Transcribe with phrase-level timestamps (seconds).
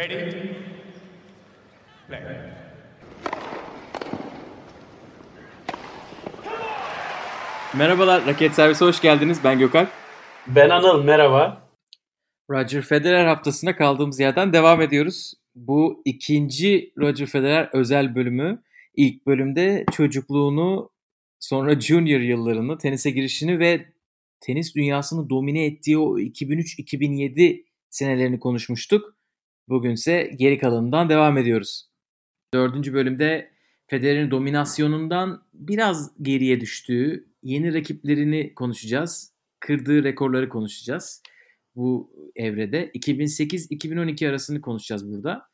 [0.00, 0.32] Ready?
[2.08, 2.20] Play.
[7.76, 9.38] Merhabalar, Raket Servise hoş geldiniz.
[9.44, 9.88] Ben Gökhan.
[10.46, 11.68] Ben Anıl, merhaba.
[12.50, 15.34] Roger Federer haftasına kaldığımız yerden devam ediyoruz.
[15.54, 18.62] Bu ikinci Roger Federer özel bölümü.
[18.96, 20.90] İlk bölümde çocukluğunu,
[21.38, 23.86] sonra junior yıllarını, tenise girişini ve
[24.40, 29.19] tenis dünyasını domine ettiği o 2003-2007 senelerini konuşmuştuk.
[29.68, 31.90] Bugünse geri kalanından devam ediyoruz.
[32.54, 33.50] Dördüncü bölümde
[33.86, 39.32] Federer'in dominasyonundan biraz geriye düştüğü, yeni rakiplerini konuşacağız.
[39.60, 41.22] Kırdığı rekorları konuşacağız
[41.76, 42.90] bu evrede.
[42.94, 45.50] 2008-2012 arasını konuşacağız burada.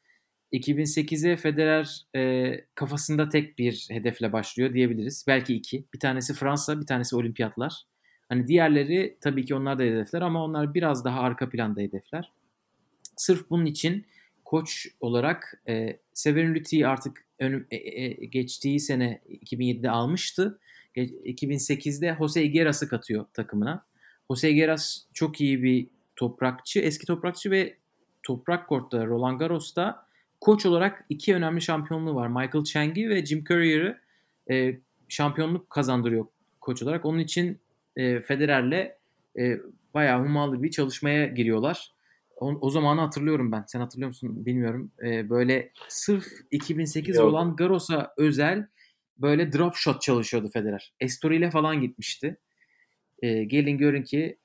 [0.52, 5.25] 2008'e Federer e, kafasında tek bir hedefle başlıyor diyebiliriz.
[5.28, 5.84] Belki iki.
[5.95, 7.83] Bir tanesi Fransa, bir tanesi olimpiyatlar.
[8.28, 12.33] Hani diğerleri tabii ki onlar da hedefler ama onlar biraz daha arka planda hedefler.
[13.16, 14.06] Sırf bunun için
[14.45, 20.58] koç olarak e, Severin Lüthi'yi artık ön, e, e, geçtiği sene 2007'de almıştı.
[20.97, 23.86] 2008'de Jose Higueras'ı katıyor takımına.
[24.31, 27.77] Jose Higueras çok iyi bir toprakçı, eski toprakçı ve
[28.23, 30.06] toprak kortta Roland Garros'ta
[30.41, 32.28] koç olarak iki önemli şampiyonluğu var.
[32.28, 34.01] Michael Chang'i ve Jim Courier'ı
[34.51, 36.27] e, şampiyonluk kazandırıyor
[36.61, 37.05] koç olarak.
[37.05, 37.58] Onun için
[37.97, 38.92] e, Federer'le
[39.39, 39.61] e,
[39.95, 41.95] bayağı hummalı bir çalışmaya giriyorlar.
[42.37, 43.65] O, o zamanı hatırlıyorum ben.
[43.67, 44.92] Sen hatırlıyor musun bilmiyorum.
[45.05, 47.25] E, böyle sırf 2008 Yok.
[47.25, 48.69] olan Garros'a özel
[49.19, 50.92] böyle drop shot çalışıyordu Federer.
[51.01, 52.37] Estori ile falan gitmişti.
[53.23, 54.39] E, gelin görün ki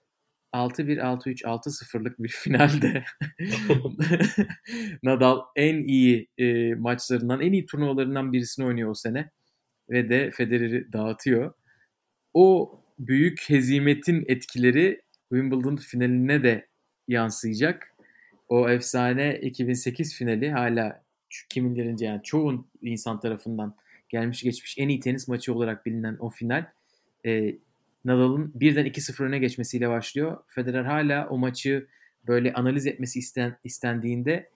[0.53, 3.03] 6-1, 6-3, 6-0'lık bir finalde
[5.03, 9.31] Nadal en iyi e, maçlarından, en iyi turnuvalarından birisini oynuyor o sene.
[9.89, 11.53] Ve de Federer'i dağıtıyor.
[12.33, 16.70] O büyük hezimetin etkileri Wimbledon finaline de
[17.11, 17.93] yansıyacak.
[18.49, 21.03] O efsane 2008 finali hala
[21.49, 23.75] kimilerince yani çoğun insan tarafından
[24.09, 26.65] gelmiş geçmiş en iyi tenis maçı olarak bilinen o final
[27.25, 27.55] e,
[28.05, 30.37] Nadal'ın birden 2-0 öne geçmesiyle başlıyor.
[30.47, 31.87] Federer hala o maçı
[32.27, 34.49] böyle analiz etmesi isten, istendiğinde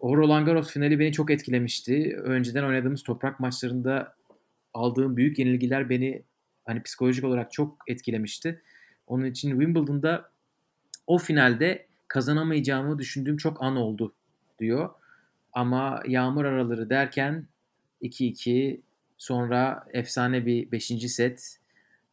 [0.00, 2.16] o Roland Garros finali beni çok etkilemişti.
[2.22, 4.16] Önceden oynadığımız toprak maçlarında
[4.74, 6.22] aldığım büyük yenilgiler beni
[6.64, 8.62] hani psikolojik olarak çok etkilemişti.
[9.06, 10.30] Onun için Wimbledon'da
[11.06, 14.14] o finalde kazanamayacağımı düşündüğüm çok an oldu
[14.58, 14.90] diyor.
[15.52, 17.46] Ama yağmur araları derken
[18.02, 18.80] 2-2
[19.18, 20.86] sonra efsane bir 5.
[20.86, 21.58] set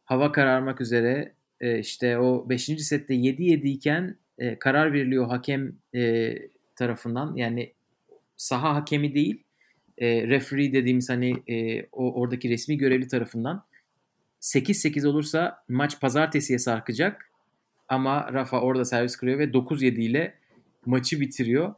[0.04, 2.64] hava kararmak üzere e, işte o 5.
[2.64, 6.34] sette 7-7 iken e, karar veriliyor hakem e,
[6.76, 7.36] tarafından.
[7.36, 7.72] Yani
[8.36, 9.42] saha hakemi değil
[9.98, 13.64] e, referee dediğimiz hani e, o oradaki resmi görevli tarafından
[14.40, 17.30] 8-8 olursa maç pazartesiye sarkacak.
[17.88, 20.34] Ama Rafa orada servis kırıyor ve 9-7 ile
[20.86, 21.74] maçı bitiriyor.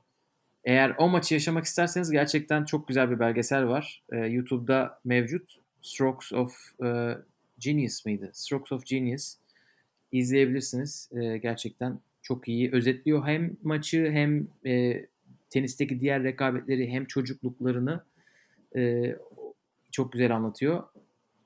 [0.65, 4.03] Eğer o maçı yaşamak isterseniz gerçekten çok güzel bir belgesel var.
[4.13, 5.57] Ee, YouTube'da mevcut.
[5.83, 6.53] Strokes of
[6.85, 7.19] e,
[7.59, 8.31] Genius mıydı?
[8.33, 9.37] Strokes of Genius.
[10.13, 11.11] izleyebilirsiniz.
[11.13, 15.07] Ee, gerçekten çok iyi özetliyor hem maçı hem e,
[15.51, 18.05] tenisteki diğer rekabetleri hem çocukluklarını
[18.77, 19.13] e,
[19.93, 20.83] çok güzel anlatıyor.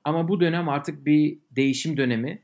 [0.03, 2.41] Ama bu dönem artık bir değişim dönemi.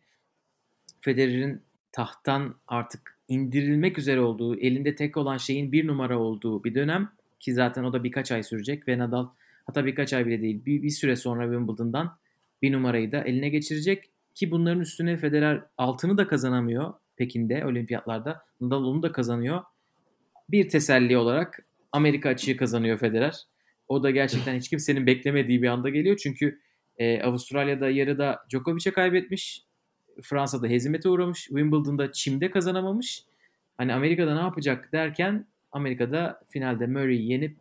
[1.01, 1.61] Federer'in
[1.97, 7.09] tahttan artık indirilmek üzere olduğu, elinde tek olan şeyin bir numara olduğu bir dönem
[7.40, 9.28] ki zaten o da birkaç ay sürecek ve Nadal
[9.66, 12.18] hatta birkaç ay bile değil bir, bir süre sonra Wimbledon'dan
[12.62, 18.41] bir numarayı da eline geçirecek ki bunların üstüne Federer altını da kazanamıyor Pekin'de olimpiyatlarda.
[18.62, 19.62] Nadal onu da kazanıyor.
[20.50, 23.36] Bir teselli olarak Amerika açığı kazanıyor Federer.
[23.88, 26.18] O da gerçekten hiç kimsenin beklemediği bir anda geliyor.
[26.18, 26.59] Çünkü
[26.97, 29.66] e, Avustralya'da yarıda Djokovic'e kaybetmiş.
[30.22, 31.44] Fransa'da hezimete uğramış.
[31.44, 33.23] Wimbledon'da çimde kazanamamış.
[33.78, 37.57] Hani Amerika'da ne yapacak derken Amerika'da finalde Murray'i yenip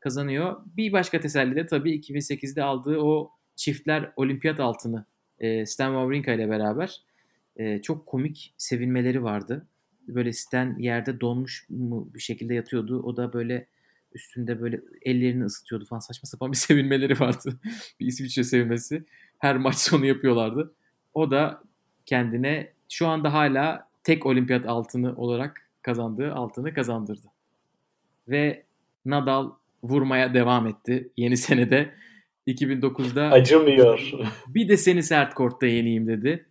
[0.00, 0.56] kazanıyor.
[0.76, 5.04] Bir başka teselli de tabii 2008'de aldığı o çiftler olimpiyat altını
[5.38, 7.00] e, Stan Wawrinka ile beraber
[7.56, 9.66] e, çok komik sevinmeleri vardı.
[10.08, 13.02] Böyle Stan yerde donmuş mu bir şekilde yatıyordu.
[13.02, 13.66] O da böyle
[14.12, 17.60] üstünde böyle ellerini ısıtıyordu falan saçma sapan bir sevinmeleri vardı.
[18.00, 19.04] bir İsviçre sevinmesi.
[19.38, 20.74] Her maç sonu yapıyorlardı.
[21.14, 21.62] O da
[22.10, 27.26] kendine şu anda hala tek olimpiyat altını olarak kazandığı altını kazandırdı.
[28.28, 28.62] Ve
[29.04, 29.50] Nadal
[29.82, 31.90] vurmaya devam etti yeni senede.
[32.46, 34.12] 2009'da acımıyor.
[34.48, 36.46] Bir de seni sert kortta yeneyim dedi.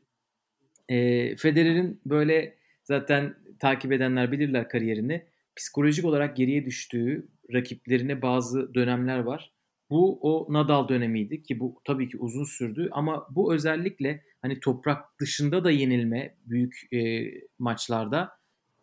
[0.89, 0.95] E,
[1.35, 5.25] Federer'in böyle zaten takip edenler bilirler kariyerini.
[5.55, 9.51] Psikolojik olarak geriye düştüğü rakiplerine bazı dönemler var.
[9.89, 15.19] Bu o Nadal dönemiydi ki bu tabii ki uzun sürdü ama bu özellikle hani toprak
[15.19, 18.39] dışında da yenilme büyük e, maçlarda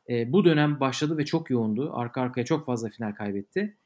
[0.08, 1.90] E, bu dönem başladı ve çok yoğundu.
[1.94, 3.76] Arka arkaya çok fazla final kaybetti.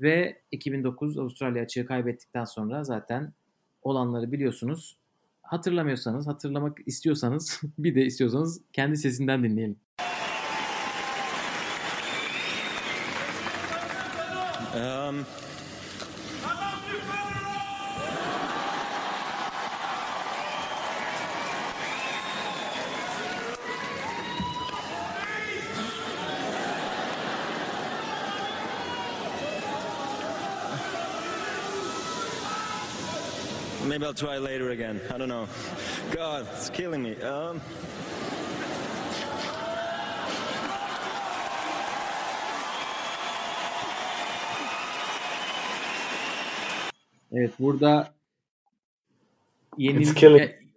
[0.00, 3.32] Ve 2009 Avustralya açığı kaybettikten sonra zaten
[3.82, 4.96] olanları biliyorsunuz.
[5.42, 9.76] Hatırlamıyorsanız, hatırlamak istiyorsanız bir de istiyorsanız kendi sesinden dinleyelim.
[14.76, 15.41] Um,
[33.92, 34.98] Maybe I'll try later again.
[35.14, 35.46] I don't know.
[36.12, 37.14] God, it's killing me.
[37.22, 37.60] Um...
[47.32, 48.14] Evet burada
[49.78, 50.02] yeni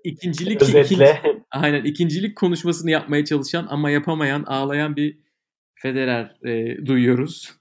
[0.03, 0.81] ikincilik Özetle.
[0.83, 5.17] Ikinci, aynen ikincilik konuşmasını yapmaya çalışan ama yapamayan ağlayan bir
[5.75, 7.51] Federer e, duyuyoruz.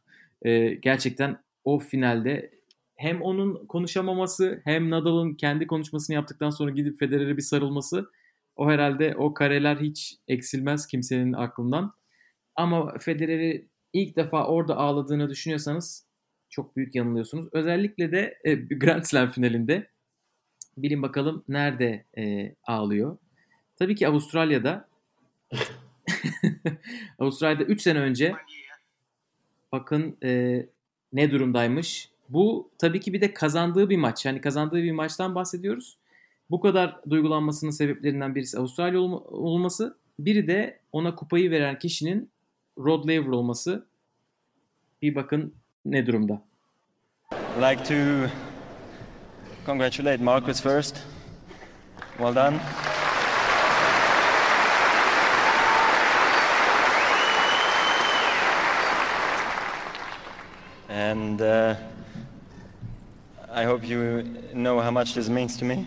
[0.43, 2.54] E, gerçekten o finalde
[2.97, 8.11] hem onun konuşamaması hem Nadal'ın kendi konuşmasını yaptıktan sonra gidip Federer'e bir sarılması
[8.57, 11.93] o herhalde o kareler hiç eksilmez kimsenin aklından.
[12.57, 16.07] Ama Federer'i ilk defa orada ağladığını düşünüyorsanız
[16.51, 17.49] çok büyük yanılıyorsunuz.
[17.53, 19.91] Özellikle de e, Grand Slam finalinde
[20.77, 23.19] bilin bakalım nerede e, ağlıyor.
[23.77, 24.89] Tabii ki Avustralya'da.
[27.19, 28.35] Avustralya'da 3 sene önce
[29.73, 30.61] bakın e,
[31.13, 32.14] ne durumdaymış.
[32.35, 34.27] Bu tabii ki bir de kazandığı bir maç.
[34.27, 35.99] Yani kazandığı bir maçtan bahsediyoruz.
[36.51, 39.97] Bu kadar duygulanmasının sebeplerinden birisi Avustralya olması.
[40.19, 42.31] Biri de ona kupayı veren kişinin
[42.79, 43.87] Rod Laver olması.
[45.03, 45.55] Bir bakın
[45.85, 46.43] ne durumda.
[47.61, 48.31] Like to
[49.67, 50.97] congratulate Marcus first.
[52.19, 52.57] Well done.
[60.89, 61.94] And uh,
[63.55, 65.87] I hope you know how much this means to me.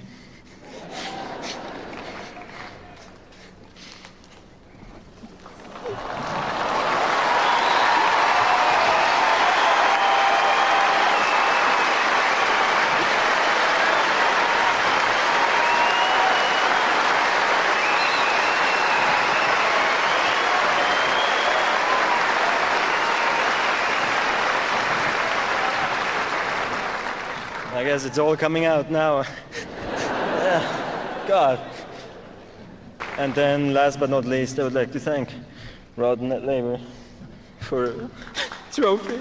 [28.18, 29.24] It's all coming out now.
[31.28, 31.60] God.
[33.20, 35.30] And then, last but not least, I would like to thank
[35.96, 36.80] Rod Net Labor
[37.60, 38.10] for a
[38.74, 39.20] trophy.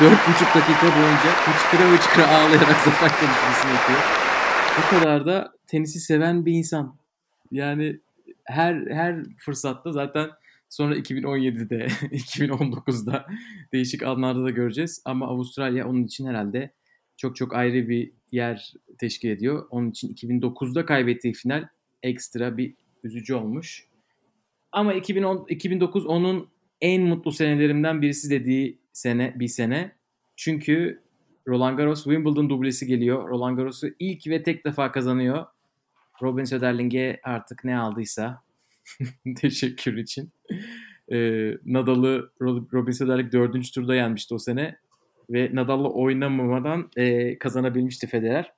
[0.00, 3.98] Dört buçuk dakika boyunca hıçkıra hıçkıra ağlayarak zafer konuşmasını yapıyor.
[4.78, 6.98] Bu kadar da tenisi seven bir insan.
[7.50, 8.00] Yani
[8.44, 10.30] her her fırsatta zaten
[10.68, 13.26] sonra 2017'de, 2019'da
[13.72, 15.02] değişik anlarda da göreceğiz.
[15.04, 16.72] Ama Avustralya onun için herhalde
[17.16, 19.66] çok çok ayrı bir yer teşkil ediyor.
[19.70, 21.68] Onun için 2009'da kaybettiği final
[22.02, 22.74] ekstra bir
[23.04, 23.86] üzücü olmuş.
[24.72, 26.48] Ama 2010, 2009 onun
[26.80, 29.92] en mutlu senelerimden birisi dediği sene bir sene.
[30.36, 31.02] Çünkü
[31.48, 33.28] Roland Garros Wimbledon dublesi geliyor.
[33.28, 35.46] Roland Garros'u ilk ve tek defa kazanıyor.
[36.22, 38.42] Robin Söderling'e artık ne aldıysa
[39.36, 40.30] teşekkür için.
[41.12, 44.76] Ee, Nadal'ı Robin Söderling dördüncü turda yenmişti o sene.
[45.30, 48.52] Ve Nadal'la oynamamadan e, kazanabilmişti Federer.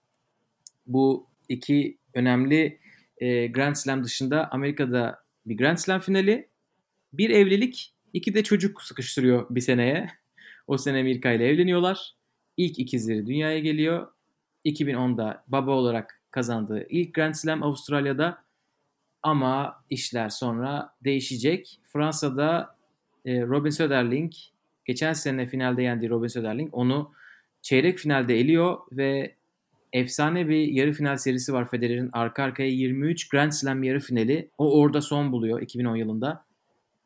[0.87, 2.79] Bu iki önemli
[3.19, 6.49] e, Grand Slam dışında Amerika'da bir Grand Slam finali,
[7.13, 10.09] bir evlilik, iki de çocuk sıkıştırıyor bir seneye.
[10.67, 12.15] O sene Mirka ile evleniyorlar.
[12.57, 14.09] İlk ikizleri dünyaya geliyor.
[14.65, 18.45] 2010'da baba olarak kazandığı ilk Grand Slam Avustralya'da.
[19.23, 21.81] Ama işler sonra değişecek.
[21.93, 22.77] Fransa'da
[23.25, 24.33] e, Robin Söderling
[24.85, 27.13] geçen sene finalde yendiği Robin Söderling onu
[27.63, 29.35] çeyrek finalde eliyor ve
[29.93, 34.51] efsane bir yarı final serisi var Federer'in arka arkaya 23 Grand Slam yarı finali.
[34.59, 36.45] O orada son buluyor 2010 yılında.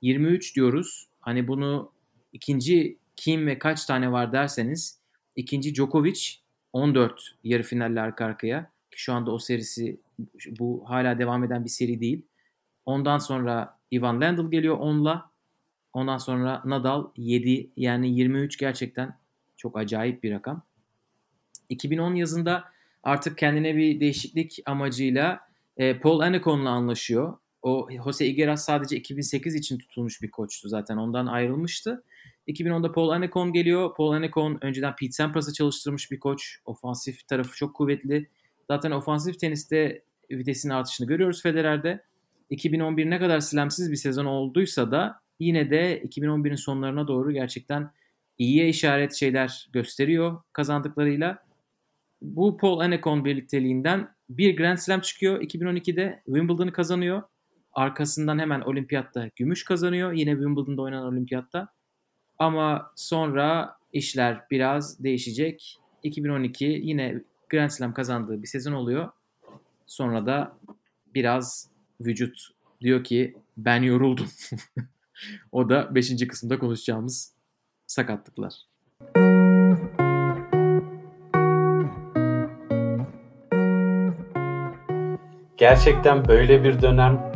[0.03, 1.07] 23 diyoruz.
[1.21, 1.93] Hani bunu
[2.33, 4.99] ikinci kim ve kaç tane var derseniz
[5.37, 6.21] ikinci Djokovic
[6.73, 8.71] 14 yarı finaller arka arkaya.
[8.91, 10.01] Ki şu anda o serisi
[10.59, 12.23] bu hala devam eden bir seri değil.
[12.87, 15.31] Ondan sonra Ivan Lendl geliyor 10'la.
[15.93, 19.19] Ondan sonra Nadal 7 yani 23 gerçekten
[19.57, 20.63] çok acayip bir rakam.
[21.69, 22.65] 2010 yazında
[23.03, 25.41] artık kendine bir değişiklik amacıyla
[25.77, 27.39] e, Paul Anacon'la anlaşıyor.
[27.63, 30.97] o Jose Higueras sadece 2008 için tutulmuş bir koçtu zaten.
[30.97, 32.05] Ondan ayrılmıştı.
[32.51, 33.95] 2010'da Paul Anacon geliyor.
[33.97, 36.59] Paul Anacon önceden Pete Sampras'ı çalıştırmış bir koç.
[36.65, 38.29] Ofansif tarafı çok kuvvetli.
[38.69, 42.05] Zaten ofansif teniste vitesin artışını görüyoruz Federer'de.
[42.51, 47.91] 2011 ne kadar slamsiz bir sezon olduysa da yine de 2011'in sonlarına doğru gerçekten
[48.39, 51.45] iyiye işaret şeyler gösteriyor kazandıklarıyla.
[52.23, 55.41] Bu Paul Anacon birlikteliğinden bir Grand Slam çıkıyor.
[55.41, 57.23] 2012'de Wimbledon'ı kazanıyor.
[57.73, 60.13] Arkasından hemen olimpiyatta gümüş kazanıyor.
[60.13, 61.69] Yine Wimbledon'da oynanan olimpiyatta.
[62.41, 65.81] Ama sonra işler biraz değişecek.
[66.03, 69.09] 2012 yine Grand Slam kazandığı bir sezon oluyor.
[69.87, 70.57] Sonra da
[71.15, 71.71] biraz
[72.01, 72.49] vücut
[72.81, 74.27] diyor ki ben yoruldum.
[75.53, 76.27] o da 5.
[76.29, 77.35] kısımda konuşacağımız
[77.87, 78.55] sakatlıklar.
[85.57, 87.30] Gerçekten böyle bir dönem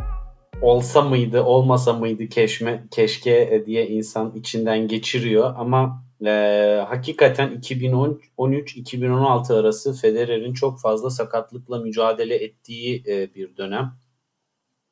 [0.61, 5.53] olsa mıydı, olmasa mıydı keşme, keşke diye insan içinden geçiriyor.
[5.57, 13.93] Ama e, hakikaten 2013-2016 arası Federer'in çok fazla sakatlıkla mücadele ettiği e, bir dönem.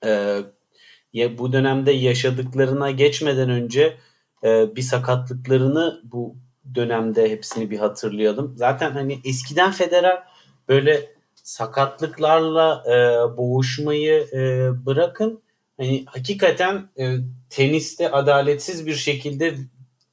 [0.06, 3.98] E, bu dönemde yaşadıklarına geçmeden önce
[4.44, 6.36] e, bir sakatlıklarını bu
[6.76, 8.54] dönemde hepsini bir hatırlayalım.
[8.58, 10.24] Zaten hani eskiden Federer
[10.70, 12.94] böyle sakatlıklarla e,
[13.38, 15.43] boğuşmayı e, bırakın
[15.84, 17.18] hani hakikaten e,
[17.50, 19.56] teniste adaletsiz bir şekilde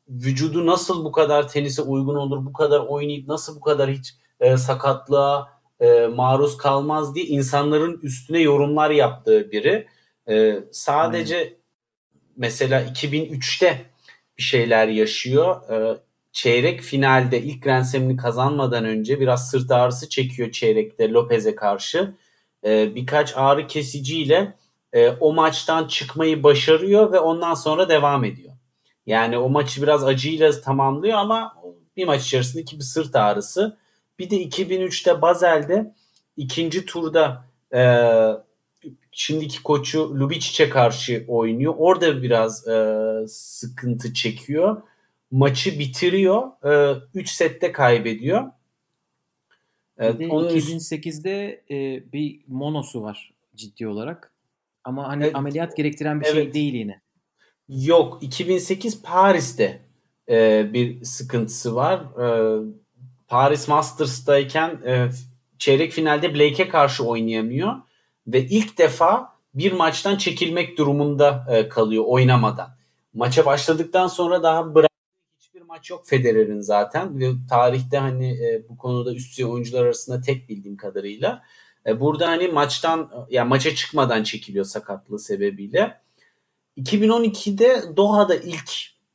[0.09, 4.57] vücudu nasıl bu kadar tenise uygun olur, bu kadar oynayıp nasıl bu kadar hiç e,
[4.57, 9.87] sakatlığa e, maruz kalmaz diye insanların üstüne yorumlar yaptığı biri.
[10.29, 11.53] E, sadece Aynen.
[12.37, 13.87] mesela 2003'te
[14.39, 15.71] bir şeyler yaşıyor.
[15.71, 15.99] E,
[16.33, 22.15] çeyrek finalde ilk Grand Slam'ini kazanmadan önce biraz sırt ağrısı çekiyor çeyrekte Lopez'e karşı.
[22.65, 24.60] E, birkaç ağrı kesiciyle
[24.93, 28.53] e, o maçtan çıkmayı başarıyor ve ondan sonra devam ediyor.
[29.07, 31.57] Yani o maçı biraz acıyla tamamlıyor ama
[31.97, 33.79] bir maç içerisinde bir sırt ağrısı.
[34.19, 35.95] Bir de 2003'te Bazel'de
[36.37, 37.45] ikinci turda
[37.75, 37.83] e,
[39.13, 41.75] şimdiki koçu Lubicic'e karşı oynuyor.
[41.79, 44.83] Orada biraz e, sıkıntı çekiyor.
[45.31, 46.49] Maçı bitiriyor.
[47.15, 48.45] 3 e, sette kaybediyor.
[50.01, 54.33] E, bir 2008'de e, bir monosu var ciddi olarak.
[54.85, 55.37] Ama hani evet.
[55.37, 56.45] ameliyat gerektiren bir şey evet.
[56.45, 57.01] şey değil yine.
[57.69, 58.19] Yok.
[58.23, 59.81] 2008 Paris'te
[60.29, 61.99] e, bir sıkıntısı var.
[61.99, 62.27] E,
[63.29, 65.11] Paris Masters'tayken e,
[65.59, 67.75] çeyrek finalde Blake'e karşı oynayamıyor.
[68.27, 72.69] Ve ilk defa bir maçtan çekilmek durumunda e, kalıyor oynamadan.
[73.15, 74.91] Maça başladıktan sonra daha bırak
[75.41, 77.21] hiçbir maç yok Federer'in zaten.
[77.21, 81.43] Ve tarihte hani e, bu konuda üst düzey oyuncular arasında tek bildiğim kadarıyla.
[81.87, 86.01] E, burada hani maçtan yani maça çıkmadan çekiliyor sakatlığı sebebiyle.
[86.79, 88.71] 2012'de Doha'da ilk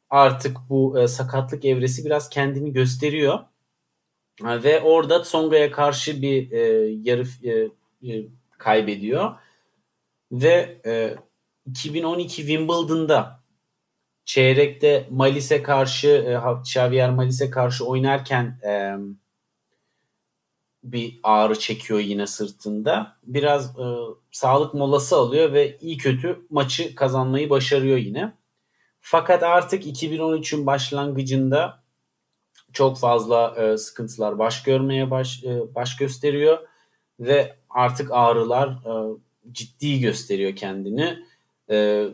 [0.10, 3.39] artık bu e, sakatlık evresi biraz kendini gösteriyor.
[4.45, 6.60] E, ve orada Tsonga'ya karşı bir e,
[7.03, 7.51] yarı e,
[8.12, 8.25] e,
[8.57, 9.36] kaybediyor.
[10.31, 11.15] Ve e,
[11.65, 13.43] 2012 Wimbledon'da
[14.25, 18.95] çeyrekte Malis'e karşı e, Xavier Malis'e karşı oynarken e,
[20.86, 23.18] bir ağrı çekiyor yine sırtında.
[23.24, 23.86] Biraz e,
[24.32, 28.34] sağlık molası alıyor ve iyi kötü maçı kazanmayı başarıyor yine.
[29.01, 31.84] Fakat artık 2013'ün başlangıcında
[32.74, 36.58] çok fazla e, sıkıntılar baş görmeye baş, e, baş gösteriyor
[37.20, 39.18] ve artık ağrılar e,
[39.51, 41.20] ciddi gösteriyor kendini.
[41.70, 42.08] E,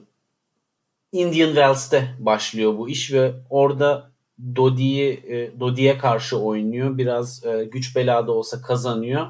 [1.11, 4.10] Indian Wells'te başlıyor bu iş ve orada
[4.55, 6.97] Dodi'yi e, Dodi'ye karşı oynuyor.
[6.97, 9.27] Biraz e, güç belada olsa kazanıyor.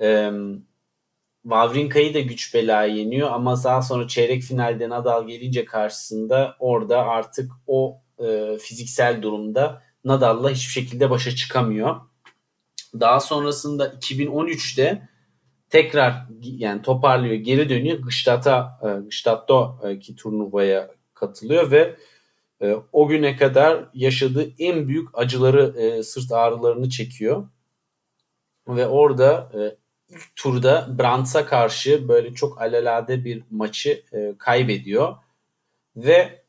[0.00, 0.30] E,
[1.42, 7.52] Wawrinka'yı da güç bela yeniyor ama daha sonra çeyrek finalde Nadal gelince karşısında orada artık
[7.66, 11.96] o e, fiziksel durumda Nadal'la hiçbir şekilde başa çıkamıyor.
[13.00, 15.08] Daha sonrasında 2013'te
[15.70, 17.98] tekrar yani toparlıyor, geri dönüyor.
[17.98, 21.96] Gstaad'a e, Gstaad'daki turnuvaya katılıyor ve
[22.64, 27.48] e, o güne kadar yaşadığı en büyük acıları, e, sırt ağrılarını çekiyor.
[28.68, 29.76] Ve orada e,
[30.14, 35.16] ilk turda Brands'a karşı böyle çok alelade bir maçı e, kaybediyor.
[35.96, 36.44] Ve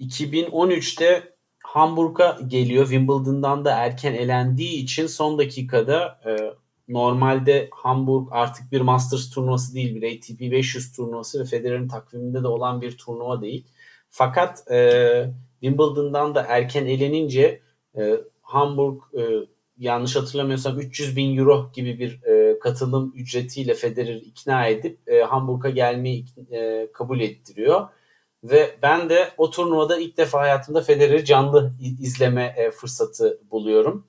[0.00, 2.84] 2013'te Hamburg'a geliyor.
[2.84, 6.54] Wimbledon'dan da erken elendiği için son dakikada e,
[6.88, 12.48] normalde Hamburg artık bir Masters turnuvası değil, bir ATP 500 turnuvası ve Federer'in takviminde de
[12.48, 13.66] olan bir turnuva değil.
[14.10, 17.60] Fakat e, Wimbledon'dan da erken elenince
[17.98, 19.22] e, Hamburg e,
[19.78, 25.70] yanlış hatırlamıyorsam 300 bin euro gibi bir e, katılım ücretiyle Federer'i ikna edip e, Hamburg'a
[25.70, 27.88] gelmeyi e, kabul ettiriyor.
[28.44, 34.06] Ve ben de o turnuvada ilk defa hayatımda Federer'i canlı izleme e, fırsatı buluyorum.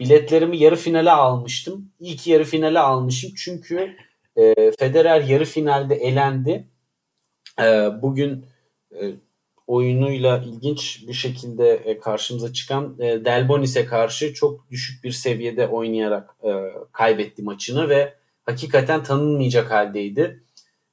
[0.00, 1.92] Biletlerimi yarı finale almıştım.
[2.00, 3.96] İlk yarı finale almışım çünkü
[4.36, 6.68] e, Federer yarı finalde elendi.
[7.60, 8.46] E, bugün
[9.00, 9.14] e,
[9.66, 16.36] oyunuyla ilginç bir şekilde e, karşımıza çıkan e, Delbonis'e karşı çok düşük bir seviyede oynayarak
[16.44, 16.50] e,
[16.92, 20.42] kaybetti maçını ve hakikaten tanınmayacak haldeydi.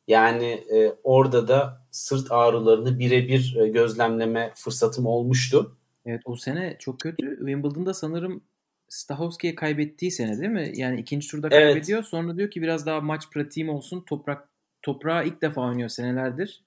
[0.08, 0.64] Yani
[1.04, 5.78] orada da sırt ağrılarını birebir gözlemleme fırsatım olmuştu.
[6.06, 7.38] Evet o sene çok kötü.
[7.38, 8.44] Wimbledon'da sanırım
[8.90, 10.72] Stahovski'ye kaybettiği sene değil mi?
[10.76, 12.00] Yani ikinci turda kaybediyor.
[12.00, 12.08] Evet.
[12.08, 14.02] Sonra diyor ki biraz daha maç pratiğim olsun.
[14.02, 14.50] Toprak
[14.82, 16.64] toprağa ilk defa oynuyor senelerdir.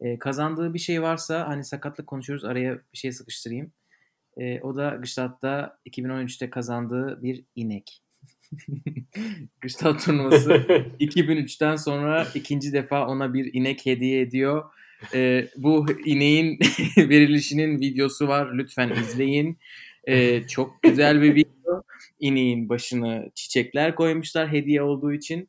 [0.00, 3.72] E, kazandığı bir şey varsa hani sakatlık konuşuyoruz araya bir şey sıkıştırayım.
[4.36, 8.02] E, o da Gstaad'da 2013'te kazandığı bir inek.
[9.60, 10.52] Gstaad turnuvası
[11.00, 14.64] 2003'ten sonra ikinci defa ona bir inek hediye ediyor.
[15.14, 16.58] E, bu ineğin
[16.96, 18.58] verilişinin videosu var.
[18.58, 19.58] Lütfen izleyin.
[20.04, 21.82] E, çok güzel bir video.
[22.20, 25.48] İneğin başına çiçekler koymuşlar hediye olduğu için.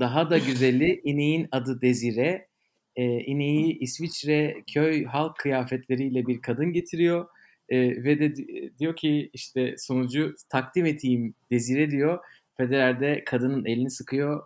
[0.00, 2.48] Daha da güzeli ineğin adı Desire
[2.96, 7.26] e, ineği İsviçre köy halk kıyafetleriyle bir kadın getiriyor.
[7.68, 8.34] E, ve de
[8.78, 12.18] diyor ki işte sonucu takdim eteyim Desire diyor.
[12.56, 14.42] Federer de kadının elini sıkıyor.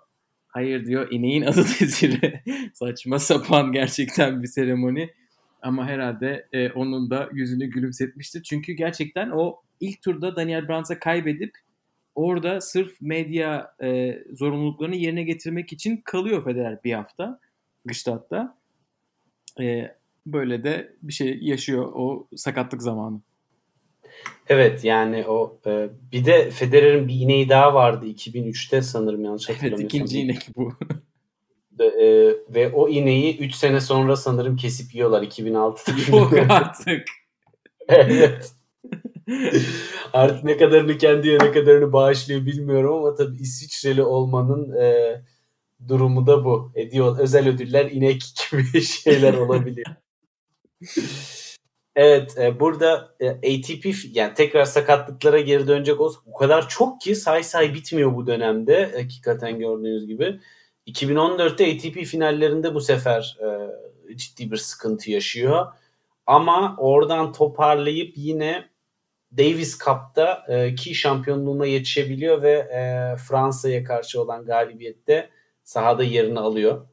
[0.48, 2.42] Hayır diyor ineğin adı Desire.
[2.74, 5.10] Saçma sapan gerçekten bir seremoni.
[5.62, 8.42] Ama herhalde e, onun da yüzünü gülümsetmiştir.
[8.42, 11.52] Çünkü gerçekten o ilk turda Daniel Brands'a kaybedip
[12.14, 17.40] orada sırf medya e, zorunluluklarını yerine getirmek için kalıyor Federer bir hafta.
[17.88, 18.58] Gstaad'da.
[19.60, 19.94] E,
[20.26, 23.20] böyle de bir şey yaşıyor o sakatlık zamanı.
[24.48, 29.80] Evet yani o e, bir de Federer'in bir ineği daha vardı 2003'te sanırım yanlış hatırlamıyorsam.
[29.80, 30.72] Evet ikinci inek bu.
[31.80, 36.16] e, ve o ineği 3 sene sonra sanırım kesip yiyorlar 2006'da.
[36.16, 37.04] Yok artık.
[37.88, 38.52] evet.
[40.12, 45.20] Artık ne kadarını kendiye ne kadarını bağışlıyor bilmiyorum ama tabii İsviçreli olmanın e,
[45.88, 46.72] durumu da bu.
[46.74, 49.86] Ediyor özel ödüller inek gibi şeyler olabiliyor.
[51.96, 57.14] evet e, burada e, ATP yani tekrar sakatlıklara geri dönecek olsa o kadar çok ki
[57.14, 60.40] say say bitmiyor bu dönemde hakikaten gördüğünüz gibi.
[60.86, 65.66] 2014'te ATP finallerinde bu sefer e, ciddi bir sıkıntı yaşıyor.
[66.26, 68.68] Ama oradan toparlayıp yine
[69.36, 75.30] Davis Cup'ta e, ki şampiyonluğuna yetişebiliyor ve e, Fransa'ya karşı olan galibiyette
[75.68, 76.86] sahada yerini alıyor.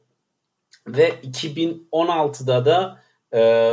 [0.86, 3.02] Ve 2016'da da
[3.34, 3.72] e,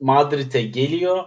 [0.00, 1.24] Madrid'e geliyor.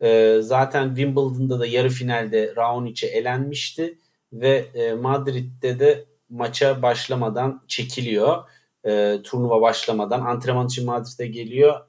[0.00, 3.98] E, zaten Wimbledon'da da yarı finalde Raonic'e elenmişti
[4.32, 8.48] ve e, Madrid'de de maça başlamadan çekiliyor.
[8.86, 11.80] E, turnuva başlamadan antrenman için Madrid'e geliyor.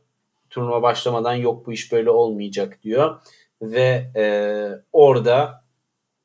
[0.50, 3.22] Turnuva başlamadan yok bu iş böyle olmayacak diyor
[3.62, 4.26] ve e,
[4.94, 5.64] orada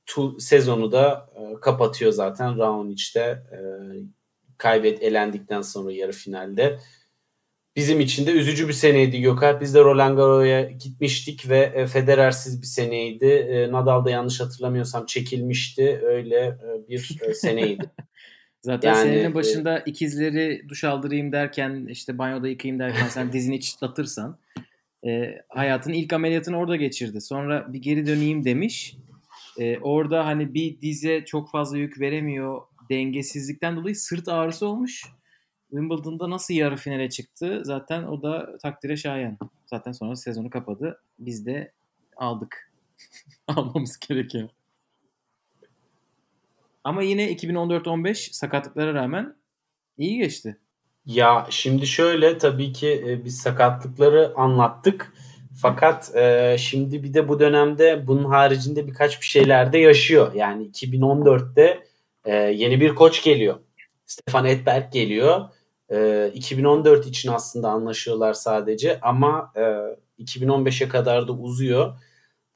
[0.07, 3.59] tu, sezonu da e, kapatıyor zaten Raonic'te e,
[4.61, 6.79] kaybet elendikten sonra yarı finalde.
[7.77, 9.61] Bizim için de üzücü bir seneydi Gökalp.
[9.61, 13.27] Biz de Roland Garros'a gitmiştik ve e, Federer'siz bir seneydi.
[13.27, 16.01] E, Nadal da yanlış hatırlamıyorsam çekilmişti.
[16.03, 17.91] Öyle e, bir seneydi.
[18.63, 23.61] Zaten yani, senenin başında e, ikizleri duş aldırayım derken işte banyoda yıkayayım derken sen dizini
[23.61, 24.39] çıtlatırsan
[25.07, 27.21] e, hayatın ilk ameliyatını orada geçirdi.
[27.21, 28.97] Sonra bir geri döneyim demiş.
[29.59, 35.05] E, orada hani bir dize çok fazla yük veremiyor dengesizlikten dolayı sırt ağrısı olmuş.
[35.71, 39.39] Wimbledon'da nasıl yarı finale çıktı zaten o da takdire şayan.
[39.67, 41.01] Zaten sonra sezonu kapadı.
[41.19, 41.73] Biz de
[42.17, 42.73] aldık.
[43.49, 44.49] Almamız gerekiyor.
[46.85, 49.37] Ama yine 2014-15 sakatlıklara rağmen
[49.99, 50.59] iyi geçti.
[51.07, 55.13] Ya şimdi şöyle tabii ki e, biz sakatlıkları anlattık.
[55.63, 60.35] Fakat e, şimdi bir de bu dönemde bunun haricinde birkaç bir şeyler de yaşıyor.
[60.35, 61.90] Yani 2014'te
[62.25, 63.57] e, yeni bir koç geliyor.
[64.07, 65.41] Stefan Edberg geliyor.
[65.93, 69.61] E, 2014 için aslında anlaşıyorlar sadece ama e,
[70.23, 71.99] 2015'e kadar da uzuyor.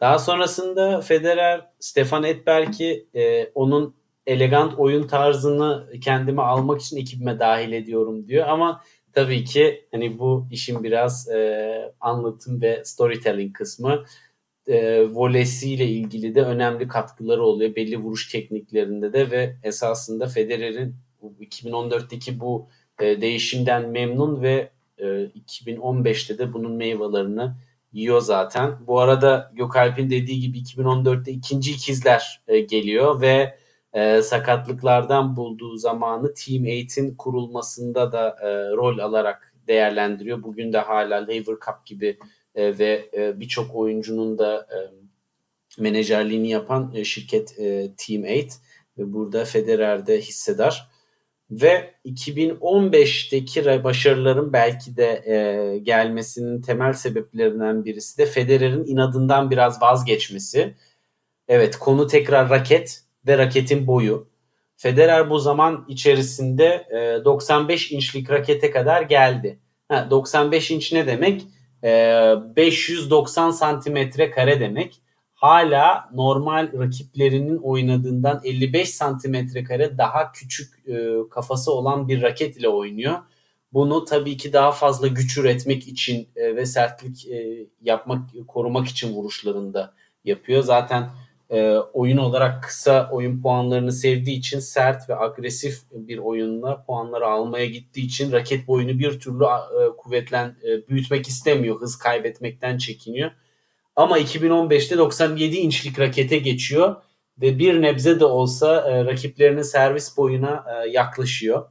[0.01, 3.95] Daha sonrasında Federer Stefan Edberg'i e, onun
[4.27, 8.49] elegant oyun tarzını kendime almak için ekibime dahil ediyorum diyor.
[8.49, 8.81] Ama
[9.13, 14.05] tabii ki hani bu işin biraz e, anlatım ve storytelling kısmı
[14.69, 17.77] e, volesiyle ilgili de önemli katkıları oluyor.
[17.77, 20.95] Belli vuruş tekniklerinde de ve esasında Federer'in
[21.41, 22.69] 2014'teki bu
[23.01, 27.51] e, değişimden memnun ve e, 2015'te de bunun meyvelerini
[27.93, 28.77] yiyor zaten.
[28.87, 33.59] Bu arada Gökalp'in dediği gibi 2014'te ikinci ikizler e, geliyor ve
[33.93, 40.43] e, sakatlıklardan bulduğu zamanı Team 8'in kurulmasında da e, rol alarak değerlendiriyor.
[40.43, 42.19] Bugün de hala Lever Cup gibi
[42.55, 44.79] e, ve e, birçok oyuncunun da e,
[45.83, 47.57] menajerliğini yapan şirket
[47.97, 48.61] Team 8
[48.99, 50.91] ve burada Federer'de hissedar.
[51.51, 60.75] Ve 2015'teki başarıların belki de gelmesinin temel sebeplerinden birisi de Federer'in inadından biraz vazgeçmesi.
[61.49, 64.29] Evet konu tekrar raket ve raketin boyu.
[64.77, 69.59] Federer bu zaman içerisinde e, 95 inçlik rakete kadar geldi.
[69.89, 71.47] Ha, 95 inç ne demek?
[71.85, 71.89] E,
[72.57, 75.01] 590 santimetre kare demek
[75.35, 82.69] hala normal rakiplerinin oynadığından 55 santimetre kare daha küçük e, kafası olan bir raket ile
[82.69, 83.19] oynuyor.
[83.73, 89.15] Bunu tabii ki daha fazla güç üretmek için e, ve sertlik e, yapmak, korumak için
[89.15, 89.95] vuruşlarında
[90.25, 90.63] yapıyor.
[90.63, 91.11] Zaten
[91.55, 97.67] e, oyun olarak kısa oyun puanlarını sevdiği için sert ve agresif bir oyunla puanları almaya
[97.67, 101.81] gittiği için raket boyunu bir türlü e, kuvvetlen e, büyütmek istemiyor.
[101.81, 103.31] Hız kaybetmekten çekiniyor.
[103.97, 106.97] Ama 2015'te 97 inçlik rakete geçiyor
[107.41, 111.67] ve bir nebze de olsa e, rakiplerinin servis boyuna e, yaklaşıyor.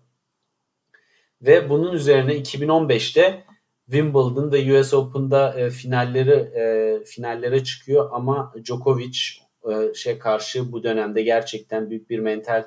[1.41, 3.43] Ve bunun üzerine 2015'te
[3.85, 11.21] Wimbledon'da US Open'da e, finalleri e, finallere çıkıyor ama Djokovic e, şey karşı bu dönemde
[11.21, 12.63] gerçekten büyük bir mental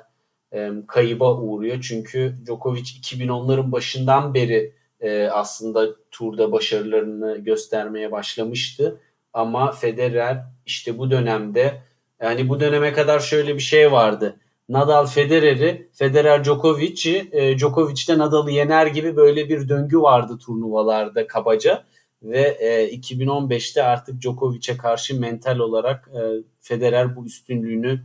[0.53, 1.81] e, kayıba uğruyor.
[1.81, 9.01] Çünkü Djokovic 2010'ların başından beri e, aslında turda başarılarını göstermeye başlamıştı
[9.33, 11.81] ama Federer işte bu dönemde
[12.21, 14.39] yani bu döneme kadar şöyle bir şey vardı.
[14.69, 21.27] Nadal Federer'i, Federer Djokovic'i, e, Djokovic de Nadal'ı yener gibi böyle bir döngü vardı turnuvalarda
[21.27, 21.83] kabaca.
[22.23, 26.21] Ve e, 2015'te artık Djokovic'e karşı mental olarak e,
[26.59, 28.01] Federer bu üstünlüğünü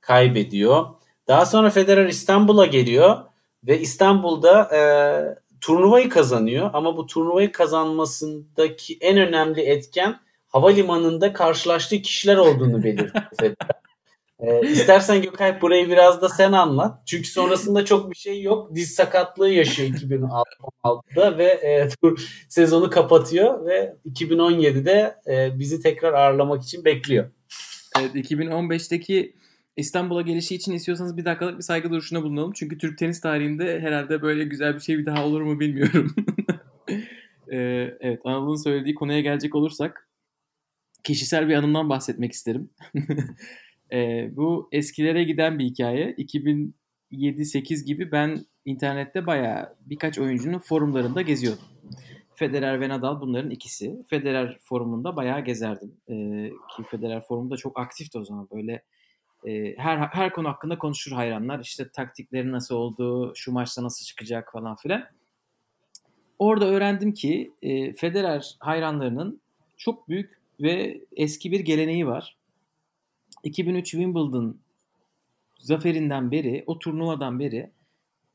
[0.00, 0.86] kaybediyor.
[1.28, 3.16] Daha sonra Federer İstanbul'a geliyor
[3.64, 4.80] ve İstanbul'da e,
[5.60, 6.70] turnuvayı kazanıyor.
[6.72, 13.54] Ama bu turnuvayı kazanmasındaki en önemli etken havalimanında karşılaştığı kişiler olduğunu belirtti.
[14.46, 17.06] Ee, istersen Gökay burayı biraz da sen anlat.
[17.06, 18.74] Çünkü sonrasında çok bir şey yok.
[18.74, 26.62] Diz sakatlığı yaşıyor 2016'da ve e, tur sezonu kapatıyor ve 2017'de e, bizi tekrar ağırlamak
[26.62, 27.30] için bekliyor.
[28.00, 29.34] Evet 2015'teki
[29.76, 32.52] İstanbul'a gelişi için istiyorsanız bir dakikalık bir saygı duruşuna bulunalım.
[32.52, 36.14] Çünkü Türk tenis tarihinde herhalde böyle güzel bir şey bir daha olur mu bilmiyorum.
[37.52, 40.08] ee, evet Anadolu'nun söylediği konuya gelecek olursak
[41.04, 42.70] kişisel bir anımdan bahsetmek isterim.
[43.94, 46.14] e, bu eskilere giden bir hikaye.
[47.12, 51.64] 2007-8 gibi ben internette bayağı birkaç oyuncunun forumlarında geziyordum.
[52.34, 54.04] Federer ve Nadal bunların ikisi.
[54.10, 55.92] Federer forumunda bayağı gezerdim.
[56.08, 56.14] E,
[56.76, 58.48] ki Federer forumunda çok aktifti o zaman.
[58.52, 58.82] Böyle
[59.46, 61.60] e, her her konu hakkında konuşur hayranlar.
[61.60, 65.04] İşte taktikleri nasıl oldu, şu maçta nasıl çıkacak falan filan.
[66.38, 69.40] Orada öğrendim ki e, Federer hayranlarının
[69.76, 72.36] çok büyük ve eski bir geleneği var.
[73.44, 74.58] 2003 Wimbledon
[75.58, 77.70] zaferinden beri, o turnuvadan beri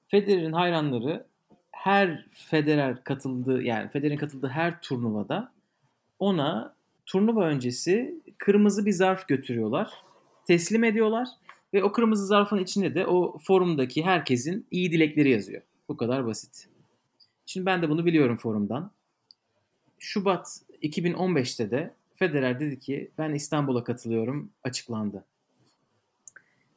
[0.08, 1.26] Federer'in hayranları
[1.72, 5.52] her Federer katıldığı yani Federer'in katıldığı her turnuvada
[6.20, 9.92] ona turnuva öncesi kırmızı bir zarf götürüyorlar.
[10.48, 11.28] Teslim ediyorlar
[11.74, 15.62] ve o kırmızı zarfın içinde de o forumdaki herkesin iyi dilekleri yazıyor.
[15.90, 16.68] Bu kadar basit.
[17.46, 18.92] Şimdi ben de bunu biliyorum forumdan.
[20.00, 25.26] Şubat 2015'te de Federer dedi ki ben İstanbul'a katılıyorum açıklandı.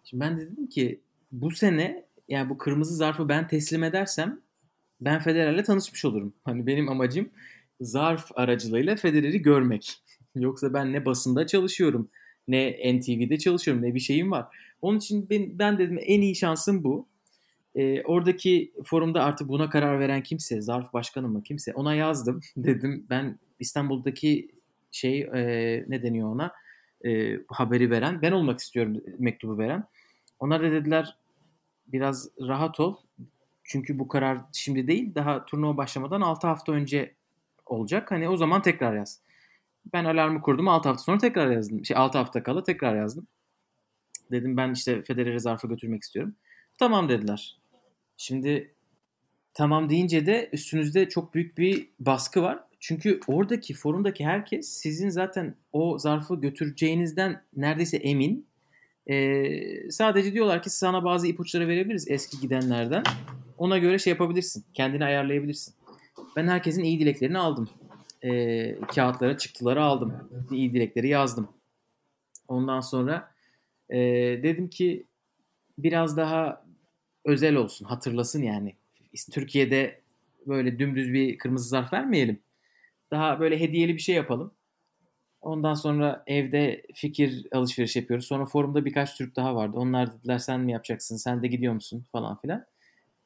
[0.04, 1.00] Şimdi ben de dedim ki
[1.32, 4.40] bu sene yani bu kırmızı zarfı ben teslim edersem
[5.00, 6.34] ben Federer'le tanışmış olurum.
[6.44, 7.30] Hani benim amacım
[7.80, 10.02] zarf aracılığıyla Federer'i görmek.
[10.34, 12.08] Yoksa ben ne basında çalışıyorum,
[12.48, 14.46] ne NTV'de çalışıyorum, ne bir şeyim var.
[14.82, 17.08] Onun için ben, ben dedim en iyi şansım bu.
[17.74, 22.40] E, oradaki forumda artık buna karar veren kimse, zarf başkanı mı kimse ona yazdım.
[22.56, 24.61] Dedim ben İstanbul'daki
[24.92, 26.52] şey e, ne deniyor ona
[27.04, 29.84] e, haberi veren ben olmak istiyorum mektubu veren.
[30.38, 31.16] Onlar da dediler
[31.86, 32.96] biraz rahat ol.
[33.64, 37.14] Çünkü bu karar şimdi değil daha turnuva başlamadan 6 hafta önce
[37.66, 38.10] olacak.
[38.10, 39.20] Hani o zaman tekrar yaz.
[39.92, 41.84] Ben alarmı kurdum 6 hafta sonra tekrar yazdım.
[41.84, 43.26] Şey 6 hafta kala tekrar yazdım.
[44.30, 46.34] Dedim ben işte Federer'i zarfa götürmek istiyorum.
[46.78, 47.58] Tamam dediler.
[48.16, 48.74] Şimdi
[49.54, 52.64] tamam deyince de üstünüzde çok büyük bir baskı var.
[52.84, 58.46] Çünkü oradaki forumdaki herkes sizin zaten o zarfı götüreceğinizden neredeyse emin.
[59.10, 63.02] Ee, sadece diyorlar ki sana bazı ipuçları verebiliriz eski gidenlerden.
[63.58, 64.64] Ona göre şey yapabilirsin.
[64.74, 65.74] Kendini ayarlayabilirsin.
[66.36, 67.70] Ben herkesin iyi dileklerini aldım.
[68.24, 70.14] Ee, kağıtlara çıktıları aldım.
[70.52, 71.48] İyi dilekleri yazdım.
[72.48, 73.34] Ondan sonra
[73.90, 73.98] e,
[74.42, 75.06] dedim ki
[75.78, 76.64] biraz daha
[77.24, 78.76] özel olsun, hatırlasın yani.
[79.32, 80.00] Türkiye'de
[80.46, 82.38] böyle dümdüz bir kırmızı zarf vermeyelim.
[83.12, 84.54] Daha böyle hediyeli bir şey yapalım.
[85.40, 88.26] Ondan sonra evde fikir alışveriş yapıyoruz.
[88.26, 89.76] Sonra forumda birkaç Türk daha vardı.
[89.76, 92.64] Onlar dediler sen mi yapacaksın, sen de gidiyor musun falan filan.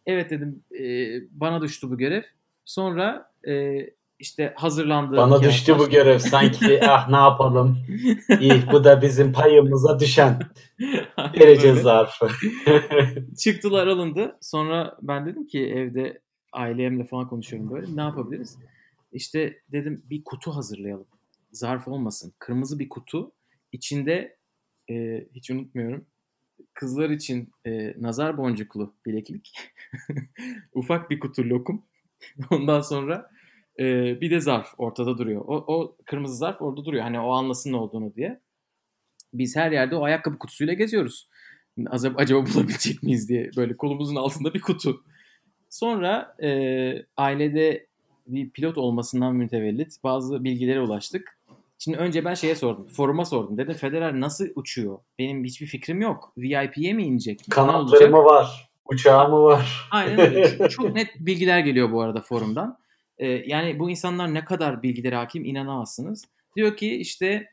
[0.07, 0.85] Evet dedim e,
[1.31, 2.23] bana düştü bu görev.
[2.65, 3.77] Sonra e,
[4.19, 5.17] işte hazırlandı.
[5.17, 7.79] Bana düştü bu görev sanki ah ne yapalım.
[8.41, 10.39] İyi bu da bizim payımıza düşen
[11.19, 12.29] derece zarfı.
[13.39, 14.39] Çıktılar alındı.
[14.41, 16.21] Sonra ben dedim ki evde
[16.53, 17.97] ailemle falan konuşuyorum böyle.
[17.97, 18.59] Ne yapabiliriz?
[19.17, 21.07] İşte dedim bir kutu hazırlayalım.
[21.53, 22.35] Zarf olmasın.
[22.39, 23.33] Kırmızı bir kutu.
[23.73, 24.37] İçinde
[24.91, 26.07] e, hiç unutmuyorum.
[26.75, 29.55] Kızlar için e, nazar boncuklu bileklik.
[30.73, 31.85] Ufak bir kutu lokum.
[32.51, 33.31] Ondan sonra
[33.79, 33.85] e,
[34.21, 35.45] bir de zarf ortada duruyor.
[35.47, 37.03] O, o kırmızı zarf orada duruyor.
[37.03, 38.41] Hani o anlasın ne olduğunu diye.
[39.35, 41.29] Biz her yerde o ayakkabı kutusuyla geziyoruz.
[41.87, 45.05] Acaba, acaba bulabilecek miyiz diye böyle kolumuzun altında bir kutu.
[45.71, 46.51] Sonra e,
[47.17, 47.87] ailede
[48.27, 51.39] bir pilot olmasından mütevellit bazı bilgilere ulaştık.
[51.79, 52.87] Şimdi önce ben şeye sordum.
[52.87, 53.59] Foruma sordum.
[53.59, 54.99] Dedim Federer nasıl uçuyor?
[55.19, 56.33] Benim hiçbir fikrim yok.
[56.37, 57.41] VIP'ye mi inecek?
[57.51, 58.71] Kanatları mı var?
[58.85, 59.89] Uçağı mı var?
[59.91, 60.69] Aynen öyle.
[60.69, 62.79] Çok net bilgiler geliyor bu arada forumdan.
[63.19, 66.25] Ee, yani bu insanlar ne kadar bilgilere hakim inanamazsınız.
[66.57, 67.53] Diyor ki işte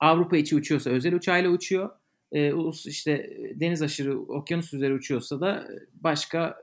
[0.00, 1.90] Avrupa içi uçuyorsa özel uçağıyla uçuyor.
[2.32, 2.52] Ee,
[2.86, 6.62] işte deniz aşırı okyanus üzeri uçuyorsa da başka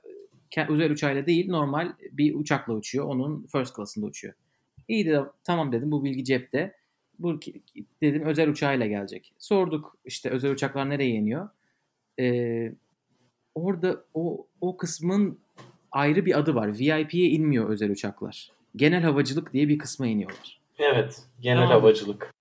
[0.70, 3.06] özel uçağıyla değil normal bir uçakla uçuyor.
[3.06, 4.34] Onun first class'ında uçuyor.
[4.88, 6.76] İyi de tamam dedim bu bilgi cepte.
[7.20, 7.40] Bu
[8.02, 9.34] dedim özel uçağıyla gelecek.
[9.40, 11.50] Sorduk işte özel uçaklar nereye iniyor?
[12.20, 12.74] Ee,
[13.56, 15.40] orada o o kısmın
[15.92, 16.80] ayrı bir adı var.
[16.80, 18.52] VIP'ye inmiyor özel uçaklar.
[18.76, 20.62] Genel havacılık diye bir kısma iniyorlar.
[20.80, 21.24] Evet.
[21.40, 21.82] Genel tamam.
[21.82, 22.34] havacılık.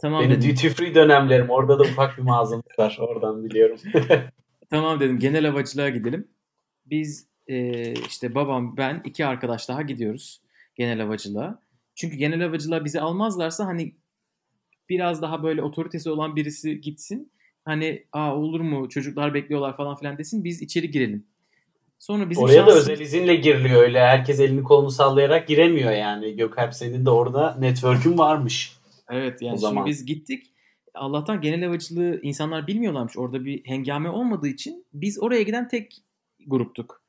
[0.00, 0.50] Tamam Benim dedim.
[0.50, 1.50] duty free dönemlerim.
[1.50, 2.96] Orada da ufak bir mağazamız var.
[3.00, 3.78] Oradan biliyorum.
[4.70, 5.18] tamam dedim.
[5.18, 6.28] Genel havacılığa gidelim.
[6.86, 10.40] Biz e, işte babam ben iki arkadaş daha gidiyoruz
[10.74, 11.58] genel havacılığa.
[11.94, 13.94] Çünkü genel havacılığa bizi almazlarsa hani
[14.88, 17.32] biraz daha böyle otoritesi olan birisi gitsin.
[17.64, 21.26] Hani aa olur mu çocuklar bekliyorlar falan filan desin biz içeri girelim.
[21.98, 22.76] Sonra bizim Oraya şansımız...
[22.76, 24.00] da özel izinle giriliyor öyle.
[24.00, 26.36] Herkes elini kolunu sallayarak giremiyor yani.
[26.36, 28.76] Gökalp senin de orada network'ün varmış.
[29.10, 29.86] Evet yani o zaman.
[29.86, 30.50] biz gittik.
[30.94, 33.18] Allah'tan genel havacılığı insanlar bilmiyorlarmış.
[33.18, 35.96] Orada bir hengame olmadığı için biz oraya giden tek
[36.46, 37.03] gruptuk.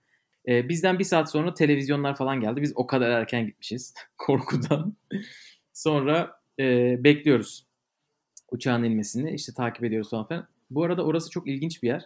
[0.48, 2.62] Ee, bizden bir saat sonra televizyonlar falan geldi.
[2.62, 4.96] Biz o kadar erken gitmişiz korkudan.
[5.74, 7.66] sonra e, bekliyoruz
[8.52, 9.32] uçağın inmesini.
[9.32, 10.48] İşte takip ediyoruz falan filan.
[10.70, 12.06] Bu arada orası çok ilginç bir yer.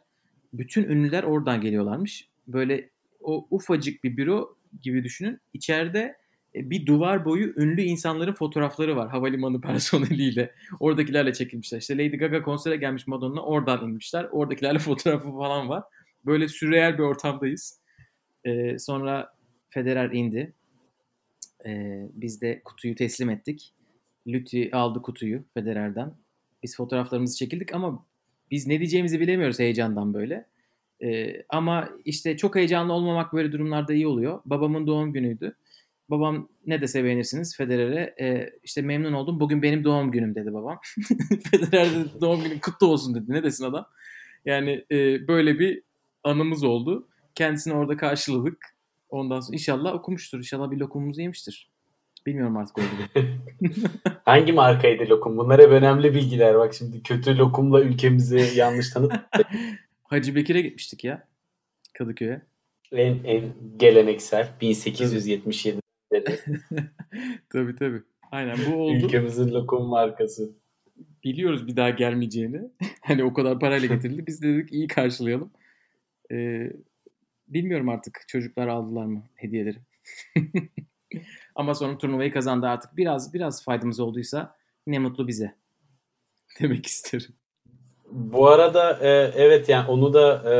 [0.54, 2.28] Bütün ünlüler oradan geliyorlarmış.
[2.47, 2.89] Böyle
[3.21, 5.39] o ufacık bir büro gibi düşünün.
[5.54, 6.17] İçeride
[6.56, 10.52] e, bir duvar boyu ünlü insanların fotoğrafları var havalimanı personeliyle.
[10.80, 11.80] Oradakilerle çekilmişler.
[11.80, 14.28] İşte Lady Gaga konsere gelmiş Madonna oradan inmişler.
[14.32, 15.84] Oradakilerle fotoğrafı falan var.
[16.25, 17.80] Böyle sürreel bir ortamdayız.
[18.45, 19.34] Ee, sonra
[19.69, 20.54] Federer indi.
[21.65, 23.73] Ee, biz de kutuyu teslim ettik.
[24.28, 26.13] Lütfi aldı kutuyu Federer'den.
[26.63, 28.06] Biz fotoğraflarımızı çekildik ama
[28.52, 30.45] biz ne diyeceğimizi bilemiyoruz heyecandan böyle.
[31.04, 34.41] Ee, ama işte çok heyecanlı olmamak böyle durumlarda iyi oluyor.
[34.45, 35.56] Babamın doğum günüydü.
[36.10, 39.39] Babam ne dese beğenirsiniz Federer'e e, işte memnun oldum.
[39.39, 40.80] Bugün benim doğum günüm dedi babam.
[41.52, 43.25] Federer dedi, doğum günü kutlu olsun dedi.
[43.28, 43.86] Ne desin adam?
[44.45, 45.82] Yani e, böyle bir
[46.23, 47.08] anımız oldu.
[47.39, 48.75] Kendisini orada karşıladık.
[49.10, 50.38] Ondan sonra inşallah okumuştur.
[50.38, 51.69] İnşallah bir lokumumuzu yemiştir.
[52.25, 52.88] Bilmiyorum artık oldu
[54.25, 55.38] Hangi markaydı lokum?
[55.38, 56.58] Bunlar hep önemli bilgiler.
[56.58, 59.13] Bak şimdi kötü lokumla ülkemizi yanlış tanıt.
[60.04, 61.28] Hacı Bekir'e gitmiştik ya.
[61.93, 62.41] Kadıköy'e.
[62.91, 65.80] En, en geleneksel 1877
[67.49, 68.02] tabii tabii.
[68.32, 69.06] Aynen bu oldu.
[69.06, 70.52] Ülkemizin lokum markası.
[71.23, 72.62] Biliyoruz bir daha gelmeyeceğini.
[73.02, 74.28] hani o kadar parayla getirildi.
[74.28, 75.52] Biz dedik iyi karşılayalım.
[76.32, 76.71] Ee,
[77.49, 79.77] bilmiyorum artık çocuklar aldılar mı hediyeleri.
[81.55, 82.97] Ama sonra turnuvayı kazandı artık.
[82.97, 84.55] Biraz biraz faydamız olduysa
[84.88, 85.55] ne mutlu bize.
[86.62, 87.33] Demek isterim.
[88.12, 90.55] Bu arada e, evet yani onu da e,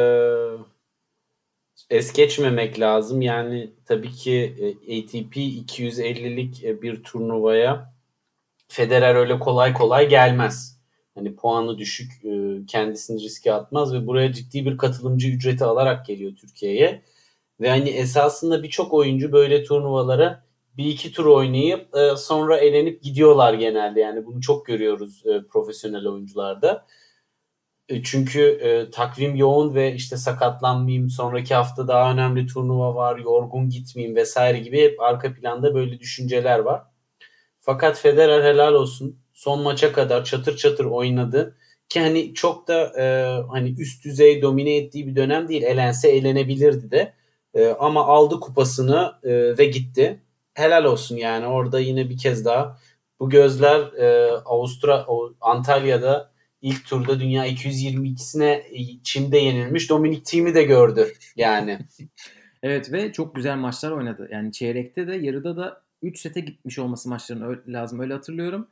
[1.90, 3.22] es geçmemek lazım.
[3.22, 7.94] Yani tabii ki e, ATP 250'lik e, bir turnuvaya
[8.68, 10.79] Federer öyle kolay kolay gelmez.
[11.20, 16.32] Hani puanı düşük, e, kendisini riske atmaz ve buraya ciddi bir katılımcı ücreti alarak geliyor
[16.36, 17.02] Türkiye'ye.
[17.62, 20.44] Ve hani esasında birçok oyuncu böyle turnuvalara
[20.78, 24.00] bir iki tur oynayıp e, sonra elenip gidiyorlar genelde.
[24.00, 26.86] Yani bunu çok görüyoruz e, profesyonel oyuncularda.
[28.04, 28.60] Çünkü
[28.92, 34.82] takvim yoğun ve işte sakatlanmayayım, sonraki hafta daha önemli turnuva var, yorgun gitmeyeyim vesaire gibi
[34.82, 36.82] hep arka planda böyle düşünceler var.
[37.62, 41.56] Fakat Federer helal olsun son maça kadar çatır çatır oynadı.
[41.90, 43.04] ki hani çok da e,
[43.52, 45.64] hani üst düzey domine ettiği bir dönem değil.
[45.64, 47.14] Elense eğlenebilirdi de.
[47.54, 50.22] E, ama aldı kupasını e, ve gitti.
[50.54, 52.80] Helal olsun yani orada yine bir kez daha
[53.20, 55.06] bu gözler e, Avustra
[55.42, 58.64] Antalya'da ilk turda dünya 222'sine
[59.04, 61.80] Çin'de yenilmiş Dominik Thiem'i de gördü yani.
[62.64, 64.28] evet ve çok güzel maçlar oynadı.
[64.32, 68.68] Yani çeyrekte de yarıda da 3 sete gitmiş olması maçların lazım öyle hatırlıyorum.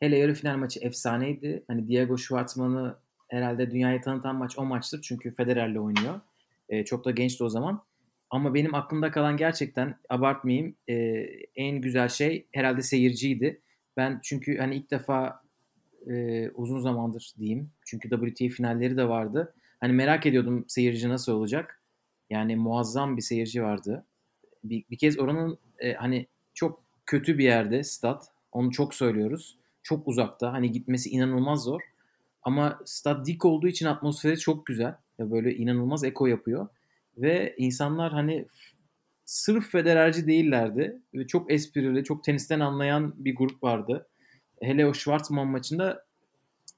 [0.00, 1.64] Hele yarı final maçı efsaneydi.
[1.68, 5.02] Hani Diego Schwartzman'ı herhalde dünyaya tanıtan maç o maçtır.
[5.02, 6.20] Çünkü Federer'le oynuyor.
[6.68, 7.82] E, çok da gençti o zaman.
[8.30, 10.94] Ama benim aklımda kalan gerçekten abartmayayım e,
[11.56, 13.60] en güzel şey herhalde seyirciydi.
[13.96, 15.42] Ben çünkü hani ilk defa
[16.10, 17.70] e, uzun zamandır diyeyim.
[17.86, 19.54] Çünkü WTA finalleri de vardı.
[19.80, 21.82] Hani merak ediyordum seyirci nasıl olacak.
[22.30, 24.06] Yani muazzam bir seyirci vardı.
[24.64, 28.28] Bir, bir kez oranın e, hani çok kötü bir yerde stat.
[28.52, 29.57] Onu çok söylüyoruz.
[29.88, 30.52] Çok uzakta.
[30.52, 31.80] Hani gitmesi inanılmaz zor.
[32.42, 34.94] Ama stat dik olduğu için atmosferi çok güzel.
[35.18, 36.68] Ya böyle inanılmaz eko yapıyor.
[37.16, 38.46] Ve insanlar hani
[39.24, 40.98] sırf federerci değillerdi.
[41.14, 44.06] Ve çok esprili, çok tenisten anlayan bir grup vardı.
[44.62, 46.04] Hele o Schwartzman maçında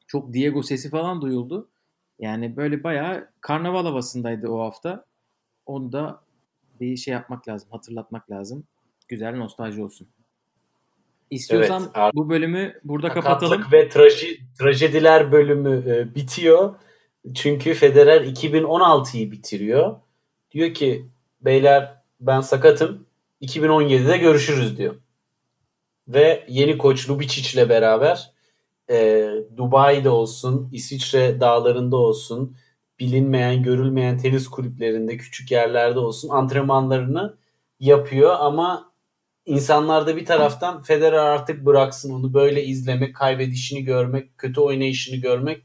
[0.07, 1.69] çok Diego sesi falan duyuldu.
[2.19, 5.05] Yani böyle bayağı karnaval havasındaydı o hafta.
[5.67, 6.21] Onu da
[6.81, 8.65] bir şey yapmak lazım, hatırlatmak lazım.
[9.09, 10.09] Güzel nostalji olsun.
[11.31, 13.65] İstiyorsan evet, bu bölümü burada kapatalım.
[13.73, 16.75] ve traji, trajediler bölümü e, bitiyor.
[17.35, 19.97] Çünkü Federer 2016'yı bitiriyor.
[20.51, 21.07] Diyor ki
[21.41, 23.07] beyler ben sakatım
[23.43, 24.95] 2017'de görüşürüz diyor.
[26.09, 28.31] Ve yeni koç Lubicic ile beraber
[28.91, 32.57] e, Dubai'de olsun, İsviçre dağlarında olsun,
[33.01, 37.37] bilinmeyen, görülmeyen tenis kulüplerinde, küçük yerlerde olsun antrenmanlarını
[37.81, 38.90] yapıyor ama
[39.47, 45.65] insanlar da bir taraftan Federer artık bıraksın onu böyle izlemek, kaybedişini görmek, kötü oynayışını görmek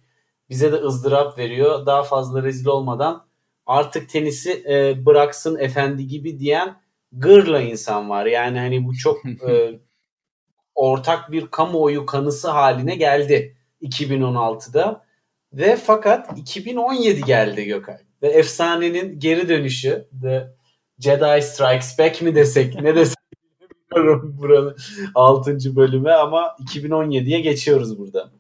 [0.50, 1.86] bize de ızdırap veriyor.
[1.86, 3.28] Daha fazla rezil olmadan
[3.66, 8.26] artık tenisi e, bıraksın efendi gibi diyen gırla insan var.
[8.26, 9.80] Yani hani bu çok e,
[10.76, 15.06] ortak bir kamuoyu kanısı haline geldi 2016'da.
[15.54, 17.98] Ve fakat 2017 geldi Gökay.
[18.22, 20.48] Ve efsanenin geri dönüşü The
[21.00, 23.16] Jedi Strikes Back mi desek ne desek
[23.96, 24.76] bilmiyorum buranın
[25.16, 25.76] 6.
[25.76, 28.32] bölüme ama 2017'ye geçiyoruz burada.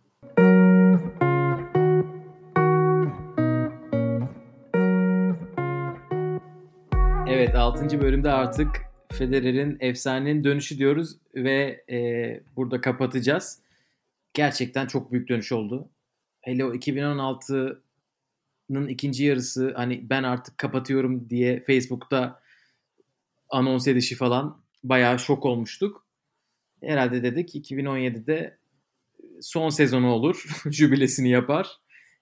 [7.28, 8.02] Evet 6.
[8.02, 8.68] bölümde artık
[9.12, 13.60] Federer'in efsanenin dönüşü diyoruz ve e, burada kapatacağız.
[14.34, 15.89] Gerçekten çok büyük dönüş oldu.
[16.41, 22.41] Hele o 2016'nın ikinci yarısı hani ben artık kapatıyorum diye Facebook'ta
[23.50, 26.06] anons edişi falan bayağı şok olmuştuk.
[26.84, 28.58] Herhalde dedik 2017'de
[29.41, 30.45] son sezonu olur.
[30.71, 31.67] Jübilesini yapar.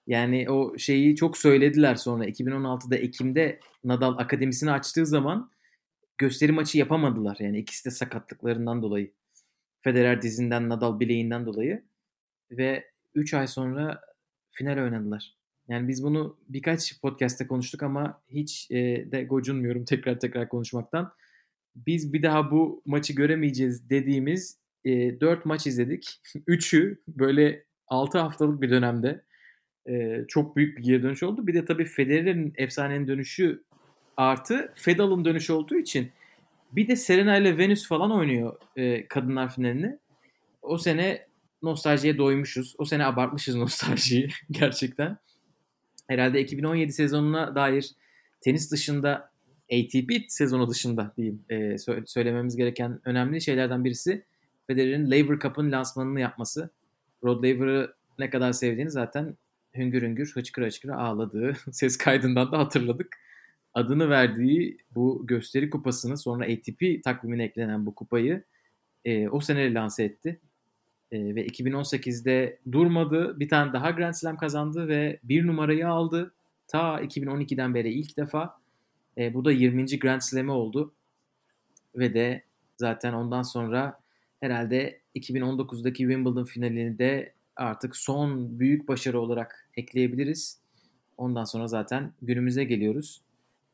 [0.06, 2.26] Yani o şeyi çok söylediler sonra.
[2.26, 5.50] 2016'da Ekim'de Nadal akademisini açtığı zaman
[6.18, 7.36] gösteri maçı yapamadılar.
[7.40, 9.12] Yani ikisi de sakatlıklarından dolayı.
[9.80, 11.82] Federer dizinden, Nadal bileğinden dolayı.
[12.50, 14.00] Ve 3 ay sonra
[14.50, 15.34] final oynadılar.
[15.68, 18.76] Yani biz bunu birkaç podcast'te konuştuk ama hiç e,
[19.12, 21.12] de gocunmuyorum tekrar tekrar konuşmaktan.
[21.76, 26.20] Biz bir daha bu maçı göremeyeceğiz dediğimiz e, 4 maç izledik.
[26.48, 29.24] 3'ü böyle 6 haftalık bir dönemde
[29.88, 31.46] e, çok büyük bir geri dönüş oldu.
[31.46, 33.62] Bir de tabii Federer'in efsanenin dönüşü
[34.16, 36.10] artı Fedal'ın dönüşü olduğu için
[36.72, 39.98] bir de Serena ile Venus falan oynuyor e, kadınlar finalini.
[40.62, 41.26] O sene
[41.62, 42.74] nostaljiye doymuşuz.
[42.78, 45.18] O sene abartmışız nostaljiyi gerçekten.
[46.08, 47.90] Herhalde 2017 sezonuna dair
[48.40, 49.33] tenis dışında
[49.72, 54.24] ATP sezonu dışında diyeyim e, sö- söylememiz gereken önemli şeylerden birisi
[54.66, 56.70] Federer'in Laver Cup'ın lansmanını yapması.
[57.24, 59.36] Rod Laver'ı ne kadar sevdiğini zaten
[59.74, 63.16] hüngür hüngür hıçkıra hıçkıra ağladığı ses kaydından da hatırladık.
[63.74, 68.44] Adını verdiği bu gösteri kupasını sonra ATP takvimine eklenen bu kupayı
[69.04, 70.40] e, o sene lanse etti.
[71.12, 73.40] E, ve 2018'de durmadı.
[73.40, 76.34] Bir tane daha Grand Slam kazandı ve bir numarayı aldı.
[76.68, 78.63] Ta 2012'den beri ilk defa.
[79.18, 79.98] E, bu da 20.
[79.98, 80.94] Grand Slam'i oldu.
[81.96, 82.42] Ve de
[82.76, 84.00] zaten ondan sonra
[84.40, 90.60] herhalde 2019'daki Wimbledon finalini de artık son büyük başarı olarak ekleyebiliriz.
[91.16, 93.20] Ondan sonra zaten günümüze geliyoruz.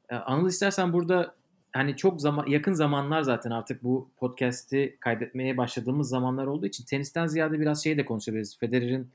[0.09, 1.35] Ee, Anıl istersen burada
[1.73, 7.27] hani çok zaman yakın zamanlar zaten artık bu podcast'i kaydetmeye başladığımız zamanlar olduğu için tenisten
[7.27, 8.59] ziyade biraz şey de konuşabiliriz.
[8.59, 9.09] Federer'in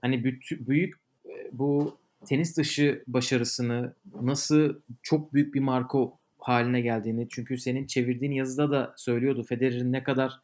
[0.00, 0.94] hani büyük
[1.26, 5.98] e, bu tenis dışı başarısını nasıl çok büyük bir marka
[6.38, 10.40] haline geldiğini çünkü senin çevirdiğin yazıda da söylüyordu Federer'in ne kadar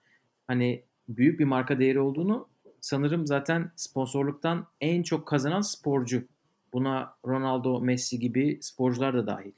[0.47, 2.49] hani büyük bir marka değeri olduğunu
[2.81, 6.25] sanırım zaten sponsorluktan en çok kazanan sporcu.
[6.73, 9.53] Buna Ronaldo, Messi gibi sporcular da dahil.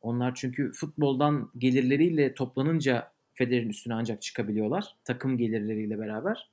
[0.00, 4.96] Onlar çünkü futboldan gelirleriyle toplanınca Federer'in üstüne ancak çıkabiliyorlar.
[5.04, 6.50] Takım gelirleriyle beraber.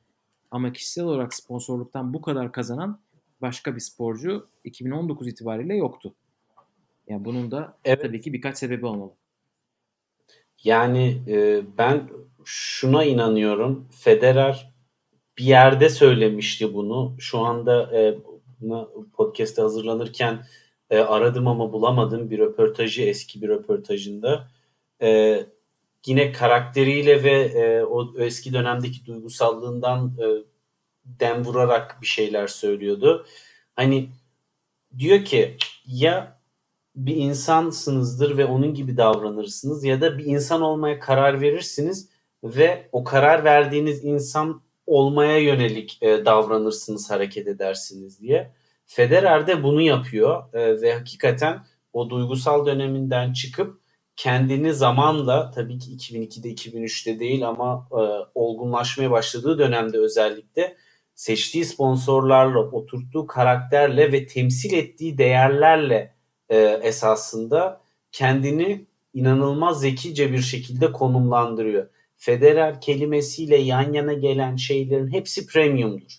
[0.51, 2.99] Ama kişisel olarak sponsorluktan bu kadar kazanan
[3.41, 6.15] başka bir sporcu 2019 itibariyle yoktu.
[7.07, 8.01] Yani bunun da evet.
[8.01, 9.11] tabii ki birkaç sebebi olmalı.
[10.63, 12.09] Yani e, ben
[12.45, 13.87] şuna inanıyorum.
[13.91, 14.73] Federer
[15.37, 17.15] bir yerde söylemişti bunu.
[17.19, 18.17] Şu anda e,
[19.13, 20.45] podcast'te hazırlanırken
[20.89, 24.47] e, aradım ama bulamadım bir röportajı eski bir röportajında.
[25.01, 25.39] E,
[26.05, 30.25] yine karakteriyle ve e, o eski dönemdeki duygusallığından e,
[31.19, 33.25] dem vurarak bir şeyler söylüyordu.
[33.75, 34.09] Hani
[34.99, 36.39] diyor ki ya
[36.95, 42.09] bir insansınızdır ve onun gibi davranırsınız ya da bir insan olmaya karar verirsiniz
[42.43, 48.51] ve o karar verdiğiniz insan olmaya yönelik e, davranırsınız, hareket edersiniz diye.
[48.85, 51.59] Federer de bunu yapıyor e, ve hakikaten
[51.93, 53.79] o duygusal döneminden çıkıp
[54.15, 58.01] kendini zamanla tabii ki 2002'de 2003'te değil ama e,
[58.35, 60.77] olgunlaşmaya başladığı dönemde özellikle
[61.19, 66.13] seçtiği sponsorlarla, oturttuğu karakterle ve temsil ettiği değerlerle
[66.49, 71.87] e, esasında kendini inanılmaz zekice bir şekilde konumlandırıyor.
[72.17, 76.11] Federer kelimesiyle yan yana gelen şeylerin hepsi premiumdur.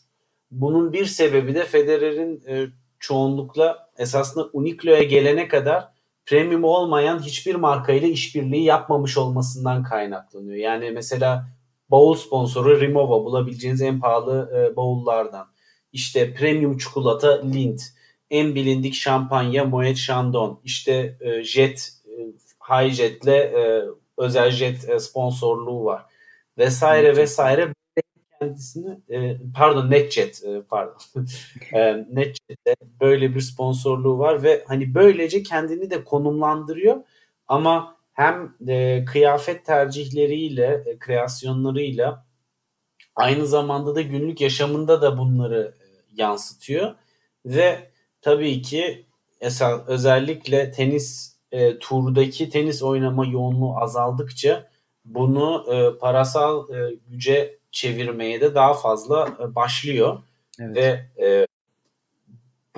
[0.50, 2.66] Bunun bir sebebi de Federer'in e,
[2.98, 5.88] çoğunlukla esasında Uniqlo'ya gelene kadar
[6.26, 10.56] premium olmayan hiçbir markayla işbirliği yapmamış olmasından kaynaklanıyor.
[10.56, 11.48] Yani mesela
[11.90, 15.46] bavul sponsoru Rimowa bulabileceğiniz en pahalı e, bavullardan.
[15.92, 17.82] İşte premium çikolata Lindt,
[18.30, 22.12] en bilindik şampanya Moet Chandon, işte e, Jet, e,
[22.68, 23.84] High Jet'le e,
[24.18, 26.06] özel jet e, sponsorluğu var.
[26.58, 27.18] Vesaire evet.
[27.18, 27.74] vesaire
[28.40, 30.96] kendisini e, pardon NetJet e, pardon
[31.72, 36.96] e, NetJet'te böyle bir sponsorluğu var ve hani böylece kendini de konumlandırıyor
[37.48, 42.26] ama hem e, kıyafet tercihleriyle, e, kreasyonlarıyla
[43.16, 45.84] aynı zamanda da günlük yaşamında da bunları e,
[46.22, 46.94] yansıtıyor
[47.46, 47.90] ve
[48.22, 49.06] tabii ki
[49.40, 54.70] esas özellikle tenis e, turdaki tenis oynama yoğunluğu azaldıkça
[55.04, 60.22] bunu e, parasal e, güce çevirmeye de daha fazla e, başlıyor
[60.60, 60.76] evet.
[60.76, 61.46] ve e,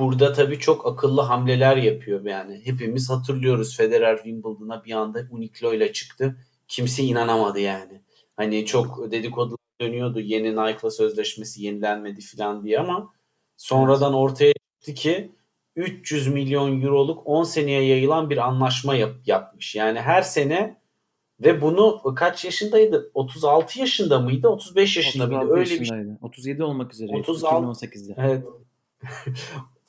[0.02, 2.60] burada tabii çok akıllı hamleler yapıyor yani.
[2.64, 6.36] Hepimiz hatırlıyoruz Federer Wimbledon'a bir anda Uniqlo ile çıktı.
[6.68, 8.00] Kimse inanamadı yani.
[8.36, 13.12] Hani çok dedikodu dönüyordu yeni Nike'la sözleşmesi yenilenmedi falan diye ama
[13.56, 15.32] sonradan ortaya çıktı ki
[15.76, 19.74] 300 milyon euroluk 10 seneye yayılan bir anlaşma yap, yapmış.
[19.74, 20.76] Yani her sene
[21.40, 23.10] ve bunu kaç yaşındaydı?
[23.14, 24.48] 36 yaşında mıydı?
[24.48, 25.52] 35 yaşında mıydı?
[25.52, 26.04] Öyle yaşındaydı.
[26.04, 26.16] bir şey.
[26.22, 27.16] 37 olmak üzere.
[27.16, 28.14] 36 2018'de.
[28.18, 28.44] Evet.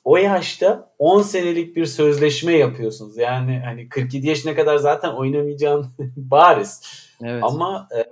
[0.04, 3.16] O yaşta 10 senelik bir sözleşme yapıyorsunuz.
[3.16, 5.86] Yani hani 47 yaşına kadar zaten oynamayacağın
[6.16, 6.82] bariz.
[7.22, 7.42] Evet.
[7.44, 8.04] Ama e,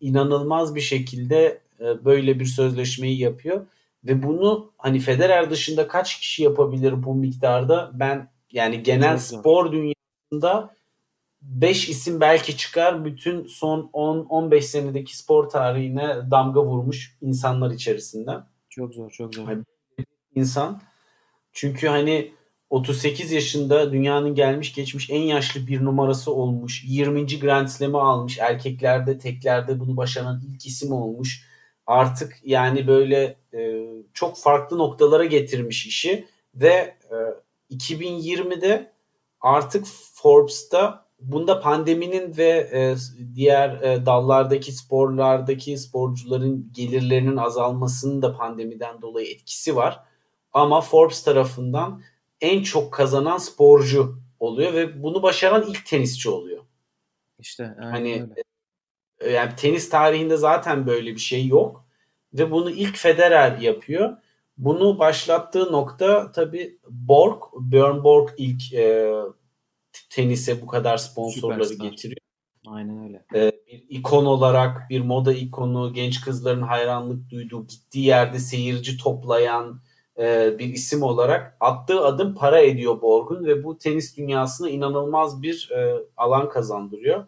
[0.00, 3.66] inanılmaz bir şekilde e, böyle bir sözleşmeyi yapıyor
[4.04, 7.90] ve bunu hani Federer dışında kaç kişi yapabilir bu miktarda?
[7.94, 10.76] Ben yani genel spor dünyasında
[11.42, 18.44] 5 isim belki çıkar bütün son 10-15 senedeki spor tarihine damga vurmuş insanlar içerisinden.
[18.68, 19.48] Çok zor, çok zor.
[20.34, 20.80] İnsan.
[21.56, 22.32] Çünkü hani
[22.70, 26.84] 38 yaşında dünyanın gelmiş geçmiş en yaşlı bir numarası olmuş.
[26.86, 27.40] 20.
[27.40, 28.38] Grand Slam'ı almış.
[28.38, 31.46] Erkeklerde, teklerde bunu başaran ilk isim olmuş.
[31.86, 36.96] Artık yani böyle e, çok farklı noktalara getirmiş işi ve
[37.70, 38.92] e, 2020'de
[39.40, 42.96] artık Forbes'ta bunda pandeminin ve e,
[43.34, 50.06] diğer e, dallardaki sporlardaki sporcuların gelirlerinin azalmasının da pandemiden dolayı etkisi var.
[50.56, 52.02] Ama Forbes tarafından
[52.40, 56.64] en çok kazanan sporcu oluyor ve bunu başaran ilk tenisçi oluyor.
[57.38, 58.42] İşte hani öyle.
[59.20, 61.84] E, yani tenis tarihinde zaten böyle bir şey yok
[62.34, 64.16] ve bunu ilk Federer yapıyor.
[64.58, 69.12] Bunu başlattığı nokta tabi Borg, Björn Borg ilk e,
[70.10, 71.90] tenise bu kadar sponsorları Süperstar.
[71.90, 72.20] getiriyor.
[72.66, 73.24] Aynen öyle.
[73.34, 79.80] Ee, bir ikon olarak bir moda ikonu, genç kızların hayranlık duyduğu, gittiği yerde seyirci toplayan
[80.18, 85.70] e, bir isim olarak attığı adım para ediyor Borg'un ve bu tenis dünyasına inanılmaz bir
[85.70, 87.24] e, alan kazandırıyor.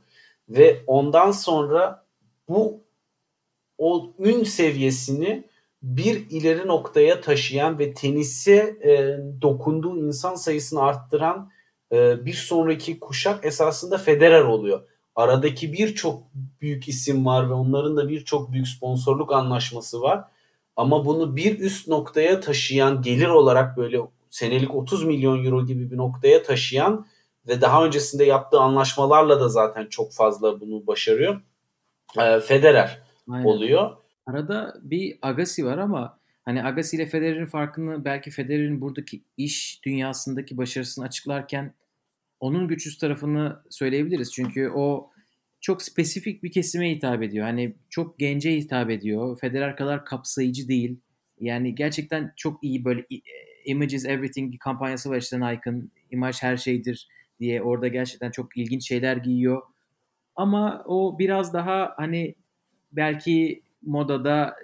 [0.49, 2.07] Ve ondan sonra
[2.49, 2.81] bu
[3.79, 5.49] o ün seviyesini
[5.83, 11.51] bir ileri noktaya taşıyan ve tenise e, dokunduğu insan sayısını arttıran
[11.93, 14.81] e, bir sonraki kuşak esasında Federer oluyor.
[15.15, 16.23] Aradaki birçok
[16.61, 20.25] büyük isim var ve onların da birçok büyük sponsorluk anlaşması var.
[20.79, 23.99] Ama bunu bir üst noktaya taşıyan gelir olarak böyle
[24.31, 27.07] senelik 30 milyon euro gibi bir noktaya taşıyan
[27.49, 31.41] ve daha öncesinde yaptığı anlaşmalarla da zaten çok fazla bunu başarıyor.
[32.19, 33.45] E, Federer Aynen.
[33.45, 33.97] oluyor.
[34.27, 40.57] Arada bir Agassi var ama hani Agassi ile Federer'in farkını belki Federer'in buradaki iş dünyasındaki
[40.57, 41.75] başarısını açıklarken
[42.41, 44.33] onun güçsüz tarafını söyleyebiliriz.
[44.33, 45.11] Çünkü o
[45.61, 47.47] çok spesifik bir kesime hitap ediyor.
[47.47, 49.39] Hani çok gence hitap ediyor.
[49.41, 50.97] Federer kadar kapsayıcı değil.
[51.41, 53.07] Yani gerçekten çok iyi böyle
[53.65, 55.93] Image is Everything kampanyası var işte Nike'ın.
[56.11, 57.09] İmaj her şeydir
[57.41, 59.63] diye orada gerçekten çok ilginç şeyler giyiyor.
[60.37, 62.35] Ama o biraz daha hani
[62.93, 64.57] belki modada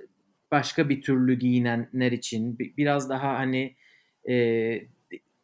[0.50, 3.76] başka bir türlü giyinenler için biraz daha hani
[4.28, 4.34] e,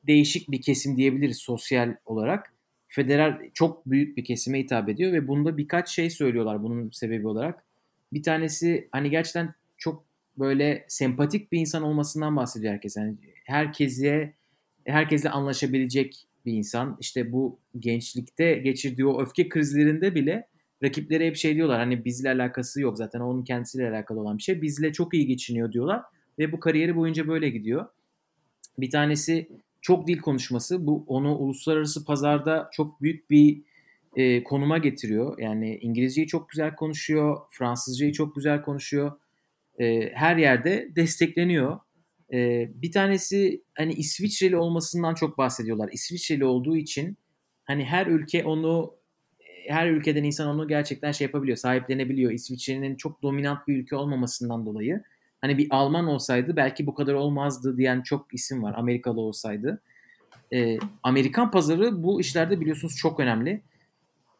[0.07, 2.55] değişik bir kesim diyebiliriz sosyal olarak.
[2.93, 7.65] Federer çok büyük bir kesime hitap ediyor ve bunda birkaç şey söylüyorlar bunun sebebi olarak.
[8.13, 10.05] Bir tanesi hani gerçekten çok
[10.39, 12.97] böyle sempatik bir insan olmasından bahsediyor herkes.
[12.97, 13.15] Yani
[13.45, 14.35] herkese
[14.85, 16.97] herkesle anlaşabilecek bir insan.
[17.01, 20.49] İşte bu gençlikte geçirdiği o öfke krizlerinde bile
[20.83, 24.63] rakipleri hep şey diyorlar hani bizle alakası yok zaten onun kendisiyle alakalı olan bir şey.
[24.63, 26.03] Bizle çok iyi geçiniyor diyorlar
[26.39, 27.87] ve bu kariyeri boyunca böyle gidiyor.
[28.79, 29.49] Bir tanesi
[29.81, 33.63] çok dil konuşması bu onu uluslararası pazarda çok büyük bir
[34.17, 35.39] e, konuma getiriyor.
[35.39, 39.13] Yani İngilizceyi çok güzel konuşuyor, Fransızcayı çok güzel konuşuyor.
[39.81, 41.79] E, her yerde destekleniyor.
[42.33, 45.91] E, bir tanesi hani İsviçreli olmasından çok bahsediyorlar.
[45.93, 47.17] İsviçreli olduğu için
[47.65, 48.95] hani her ülke onu
[49.69, 52.33] her ülkeden insan onu gerçekten şey yapabiliyor, sahiplenebiliyor.
[52.33, 55.03] İsviçre'nin çok dominant bir ülke olmamasından dolayı.
[55.41, 58.75] Hani bir Alman olsaydı belki bu kadar olmazdı diyen çok isim var.
[58.77, 59.83] Amerikalı olsaydı.
[60.53, 63.63] Ee, Amerikan pazarı bu işlerde biliyorsunuz çok önemli.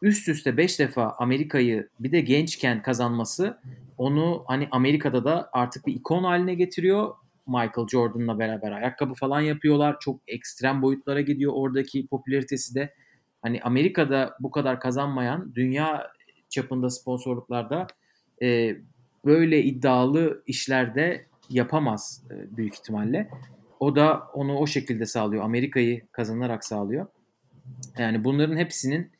[0.01, 3.57] Üst üste 5 defa Amerika'yı bir de gençken kazanması
[3.97, 7.13] onu hani Amerika'da da artık bir ikon haline getiriyor.
[7.47, 9.97] Michael Jordan'la beraber ayakkabı falan yapıyorlar.
[9.99, 12.93] Çok ekstrem boyutlara gidiyor oradaki popülaritesi de.
[13.41, 16.11] Hani Amerika'da bu kadar kazanmayan dünya
[16.49, 17.87] çapında sponsorluklarda
[18.41, 18.75] e,
[19.25, 23.29] böyle iddialı işlerde yapamaz e, büyük ihtimalle.
[23.79, 25.43] O da onu o şekilde sağlıyor.
[25.43, 27.07] Amerika'yı kazanarak sağlıyor.
[27.97, 29.11] Yani bunların hepsinin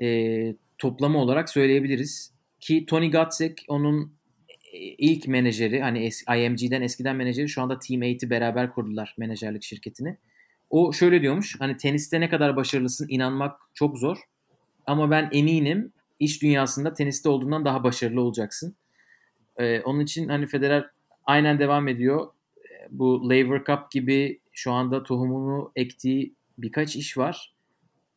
[0.00, 2.32] e, toplamı olarak söyleyebiliriz.
[2.60, 4.12] Ki Tony Gatzek onun
[4.72, 10.16] e, ilk menajeri hani IMG'den eskiden menajeri şu anda Team 8'i beraber kurdular menajerlik şirketini.
[10.70, 14.18] O şöyle diyormuş hani teniste ne kadar başarılısın inanmak çok zor
[14.86, 18.76] ama ben eminim iş dünyasında teniste olduğundan daha başarılı olacaksın.
[19.60, 20.90] Ee, onun için hani Federer
[21.24, 22.26] aynen devam ediyor.
[22.58, 27.54] Ee, bu Laver Cup gibi şu anda tohumunu ektiği birkaç iş var.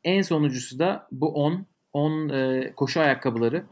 [0.03, 3.63] En sonuncusu da bu 10 10 e, koşu ayakkabıları.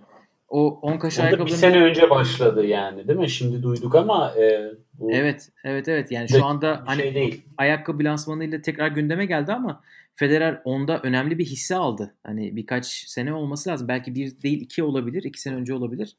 [0.49, 3.29] O 10 koşu ayakkabıları bir sene önce başladı yani değil mi?
[3.29, 6.11] Şimdi duyduk ama e, bu Evet, evet evet.
[6.11, 7.41] Yani şu anda hani şey değil.
[7.57, 9.81] ayakkabı lansmanıyla tekrar gündeme geldi ama
[10.15, 12.13] Federer onda önemli bir hisse aldı.
[12.23, 13.87] Hani birkaç sene olması lazım.
[13.87, 15.23] Belki bir değil iki olabilir.
[15.23, 16.15] iki sene önce olabilir.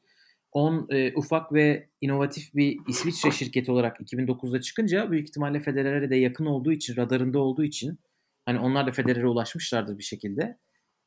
[0.53, 6.15] 10 e, ufak ve inovatif bir İsviçre şirketi olarak 2009'da çıkınca büyük ihtimalle Federer'e de
[6.15, 7.99] yakın olduğu için, radarında olduğu için
[8.45, 10.57] hani onlar da Federer'e ulaşmışlardır bir şekilde.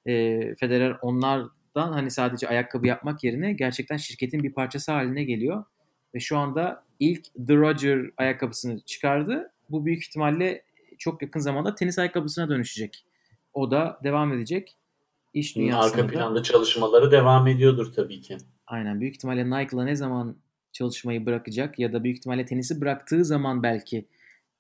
[0.07, 5.65] E, Federer onlardan hani sadece ayakkabı yapmak yerine gerçekten şirketin bir parçası haline geliyor.
[6.15, 9.53] Ve şu anda ilk The Roger ayakkabısını çıkardı.
[9.71, 10.63] Bu büyük ihtimalle
[10.99, 13.05] çok yakın zamanda tenis ayakkabısına dönüşecek.
[13.53, 14.77] O da devam edecek.
[15.37, 18.37] İş dünyasında Arka planda çalışmaları devam ediyordur tabii ki.
[18.67, 19.01] Aynen.
[19.01, 20.37] Büyük ihtimalle Nike'la ne zaman
[20.73, 24.09] çalışmayı bırakacak ya da büyük ihtimalle tenisi bıraktığı zaman belki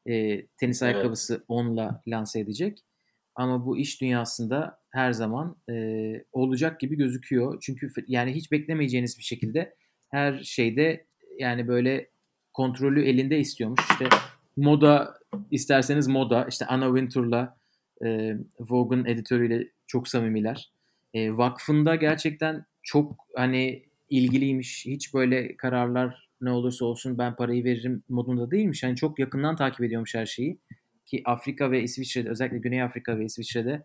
[0.06, 0.94] e, tenis evet.
[0.94, 2.78] ayakkabısı onunla lanse edecek.
[3.34, 5.74] Ama bu iş dünyasında her zaman e,
[6.32, 7.58] olacak gibi gözüküyor.
[7.60, 9.74] Çünkü yani hiç beklemeyeceğiniz bir şekilde
[10.08, 11.06] her şeyde
[11.38, 12.10] yani böyle
[12.52, 13.80] kontrolü elinde istiyormuş.
[13.90, 14.08] İşte
[14.56, 15.18] moda
[15.50, 17.56] isterseniz moda işte Anna Wintour'la
[18.04, 20.70] e, Vogue'un editörüyle çok samimiler.
[21.14, 24.86] E, vakfında gerçekten çok hani ilgiliymiş.
[24.86, 28.82] Hiç böyle kararlar ne olursa olsun ben parayı veririm modunda değilmiş.
[28.82, 30.58] Yani çok yakından takip ediyormuş her şeyi.
[31.06, 33.82] Ki Afrika ve İsviçre'de özellikle Güney Afrika ve İsviçre'de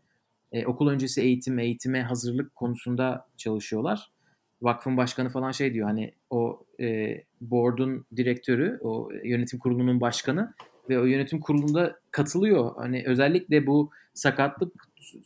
[0.51, 4.11] e, okul öncesi eğitim, eğitime hazırlık konusunda çalışıyorlar.
[4.61, 10.53] Vakfın başkanı falan şey diyor hani o e, board'un direktörü, o yönetim kurulunun başkanı
[10.91, 12.75] ve o yönetim kurulunda katılıyor.
[12.77, 14.73] Hani özellikle bu sakatlık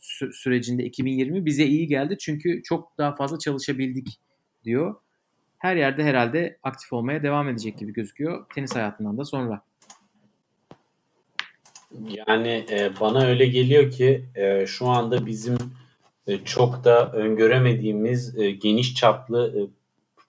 [0.00, 4.20] sü- sürecinde 2020 bize iyi geldi çünkü çok daha fazla çalışabildik
[4.64, 4.94] diyor.
[5.58, 9.62] Her yerde herhalde aktif olmaya devam edecek gibi gözüküyor tenis hayatından da sonra.
[12.08, 15.56] Yani e, bana öyle geliyor ki e, şu anda bizim
[16.26, 19.60] e, çok da öngöremediğimiz e, geniş çaplı e,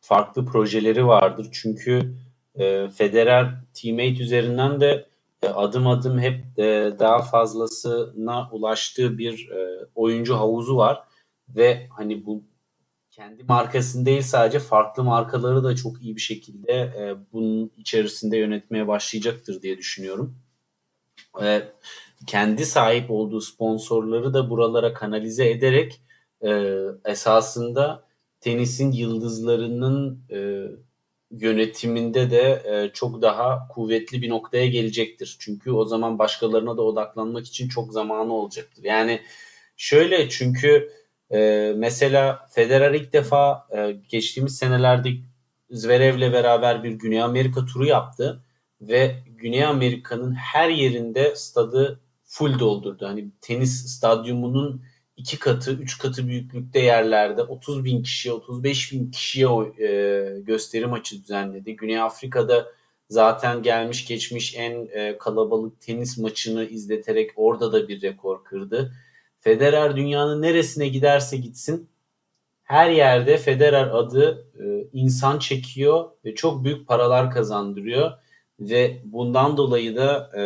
[0.02, 1.48] farklı projeleri vardır.
[1.52, 2.14] Çünkü
[2.60, 5.07] e, Federer teammate üzerinden de
[5.42, 11.04] adım adım hep e, daha fazlasına ulaştığı bir e, oyuncu havuzu var
[11.50, 12.44] ve hani bu
[13.12, 18.88] kendi markasını değil sadece farklı markaları da çok iyi bir şekilde e, bunun içerisinde yönetmeye
[18.88, 20.40] başlayacaktır diye düşünüyorum.
[21.42, 21.62] E,
[22.28, 26.02] kendi sahip olduğu sponsorları da buralara kanalize ederek
[26.42, 28.04] e, esasında
[28.40, 30.68] tenisin yıldızlarının e,
[31.32, 35.38] yönetiminde de e, çok daha kuvvetli bir noktaya gelecektir.
[35.40, 38.84] Çünkü o zaman başkalarına da odaklanmak için çok zamanı olacaktır.
[38.84, 39.22] Yani
[39.78, 40.90] şöyle çünkü
[41.32, 45.10] e, mesela Federer ilk defa e, geçtiğimiz senelerde
[45.72, 48.44] Zverev'le beraber bir Güney Amerika turu yaptı
[48.82, 53.08] ve Güney Amerika'nın her yerinde stadı full doldurdu.
[53.08, 54.82] Hani tenis stadyumunun
[55.18, 59.48] iki katı, üç katı büyüklükte yerlerde 30 bin kişiye, 35 bin kişiye
[59.80, 61.76] e, gösteri maçı düzenledi.
[61.76, 62.72] Güney Afrika'da
[63.10, 68.94] zaten gelmiş geçmiş en e, kalabalık tenis maçını izleterek orada da bir rekor kırdı.
[69.40, 71.90] Federer dünyanın neresine giderse gitsin
[72.68, 78.12] her yerde Federer adı e, insan çekiyor ve çok büyük paralar kazandırıyor
[78.60, 80.42] ve bundan dolayı da e,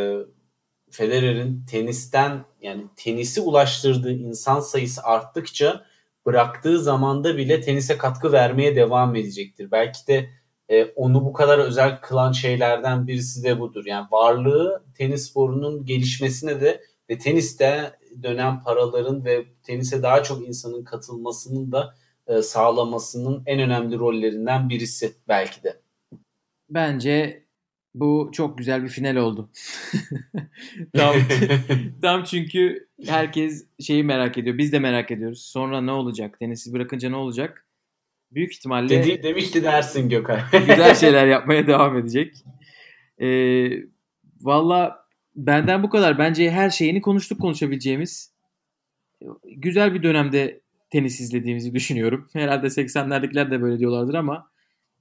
[0.91, 5.85] Federer'in tenisten yani tenisi ulaştırdığı insan sayısı arttıkça
[6.25, 9.71] bıraktığı zamanda bile tenise katkı vermeye devam edecektir.
[9.71, 10.29] Belki de
[10.69, 13.85] e, onu bu kadar özel kılan şeylerden birisi de budur.
[13.85, 17.91] Yani varlığı tenis sporunun gelişmesine de ve teniste
[18.23, 21.95] dönen paraların ve tenise daha çok insanın katılmasının da
[22.27, 25.81] e, sağlamasının en önemli rollerinden birisi belki de.
[26.69, 27.45] Bence
[27.95, 29.49] bu çok güzel bir final oldu.
[30.95, 31.15] tam,
[32.01, 34.57] tam çünkü herkes şeyi merak ediyor.
[34.57, 35.41] Biz de merak ediyoruz.
[35.41, 36.39] Sonra ne olacak?
[36.39, 37.65] Tenisi bırakınca ne olacak?
[38.31, 40.39] Büyük ihtimalle Dedi, demişti dersin Gökhan.
[40.51, 42.35] güzel şeyler yapmaya devam edecek.
[43.21, 43.69] Ee,
[44.41, 46.17] Valla benden bu kadar.
[46.17, 48.33] Bence her şeyini konuştuk konuşabileceğimiz.
[49.43, 52.27] Güzel bir dönemde tenis izlediğimizi düşünüyorum.
[52.33, 54.51] Herhalde 80'lerdekiler de böyle diyorlardır ama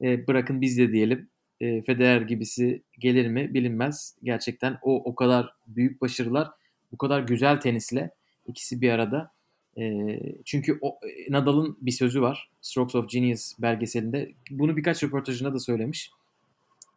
[0.02, 1.28] e, bırakın biz de diyelim
[1.60, 4.16] e, Federer gibisi gelir mi bilinmez.
[4.22, 6.50] Gerçekten o o kadar büyük başarılar,
[6.92, 8.10] bu kadar güzel tenisle
[8.46, 9.32] ikisi bir arada.
[9.78, 10.98] E, çünkü o,
[11.28, 14.32] Nadal'ın bir sözü var Strokes of Genius belgeselinde.
[14.50, 16.10] Bunu birkaç röportajında da söylemiş.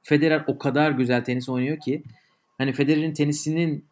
[0.01, 2.03] Federer o kadar güzel tenis oynuyor ki
[2.57, 3.85] hani Federer'in tenisinin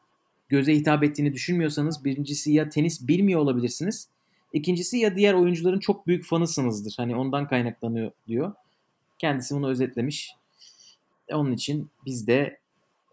[0.49, 4.07] göze hitap ettiğini düşünmüyorsanız birincisi ya tenis bilmiyor olabilirsiniz.
[4.53, 6.93] İkincisi ya diğer oyuncuların çok büyük fanısınızdır.
[6.97, 8.53] Hani ondan kaynaklanıyor diyor.
[9.19, 10.35] Kendisi bunu özetlemiş.
[11.35, 12.59] Onun için biz de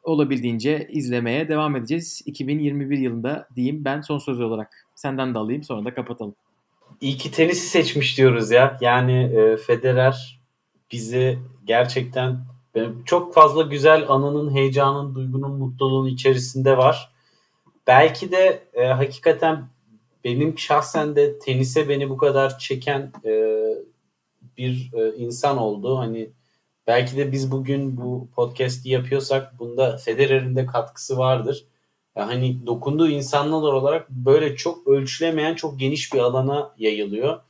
[0.03, 2.23] olabildiğince izlemeye devam edeceğiz.
[2.27, 4.89] 2021 yılında diyeyim ben son söz olarak.
[4.95, 6.35] Senden de alayım sonra da kapatalım.
[7.01, 8.79] İyi ki tenisi seçmiş diyoruz ya.
[8.81, 10.41] Yani e, Federer
[10.93, 12.39] bizi gerçekten
[13.05, 17.13] çok fazla güzel anının, heyecanın, duygunun, mutluluğun içerisinde var.
[17.87, 19.69] Belki de e, hakikaten
[20.25, 23.55] benim şahsen de tenise beni bu kadar çeken e,
[24.59, 25.99] bir e, insan oldu.
[25.99, 26.31] Hani
[26.89, 31.65] Belki de biz bugün bu podcast'i yapıyorsak bunda Federer'in de katkısı vardır.
[32.17, 37.41] Yani hani dokunduğu insanlar olarak böyle çok ölçülemeyen çok geniş bir alana yayılıyor.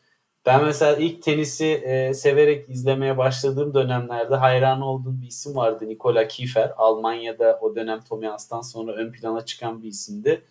[0.47, 5.89] Ben mesela ilk tenisi e, severek izlemeye başladığım dönemlerde hayran olduğum bir isim vardı.
[5.89, 6.73] Nikola Kiefer.
[6.77, 10.43] Almanya'da o dönem Tommy Hans'tan sonra ön plana çıkan bir isimdi.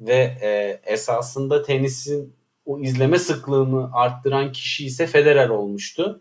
[0.00, 2.34] Ve e, esasında tenisin
[2.66, 6.20] o izleme sıklığını arttıran kişi ise Federer olmuştu.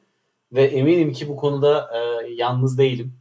[0.54, 3.14] Ve eminim ki bu konuda e, yalnız değilim.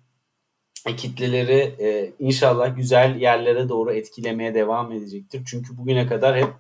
[0.87, 5.43] E, kitleleri e, inşallah güzel yerlere doğru etkilemeye devam edecektir.
[5.47, 6.51] Çünkü bugüne kadar hep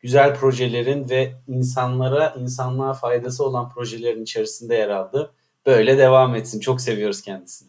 [0.00, 5.32] güzel projelerin ve insanlara, insanlığa faydası olan projelerin içerisinde yer aldı.
[5.66, 6.60] Böyle devam etsin.
[6.60, 7.68] Çok seviyoruz kendisini.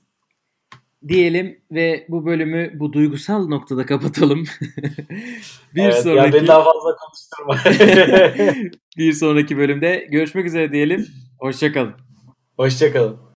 [1.07, 4.43] Diyelim ve bu bölümü bu duygusal noktada kapatalım.
[5.75, 7.57] bir evet, sonraki ya beni daha fazla konuşturma.
[8.97, 11.07] bir sonraki bölümde görüşmek üzere diyelim.
[11.39, 12.06] Hoşçakalın.
[12.57, 13.19] Hoşçakalın.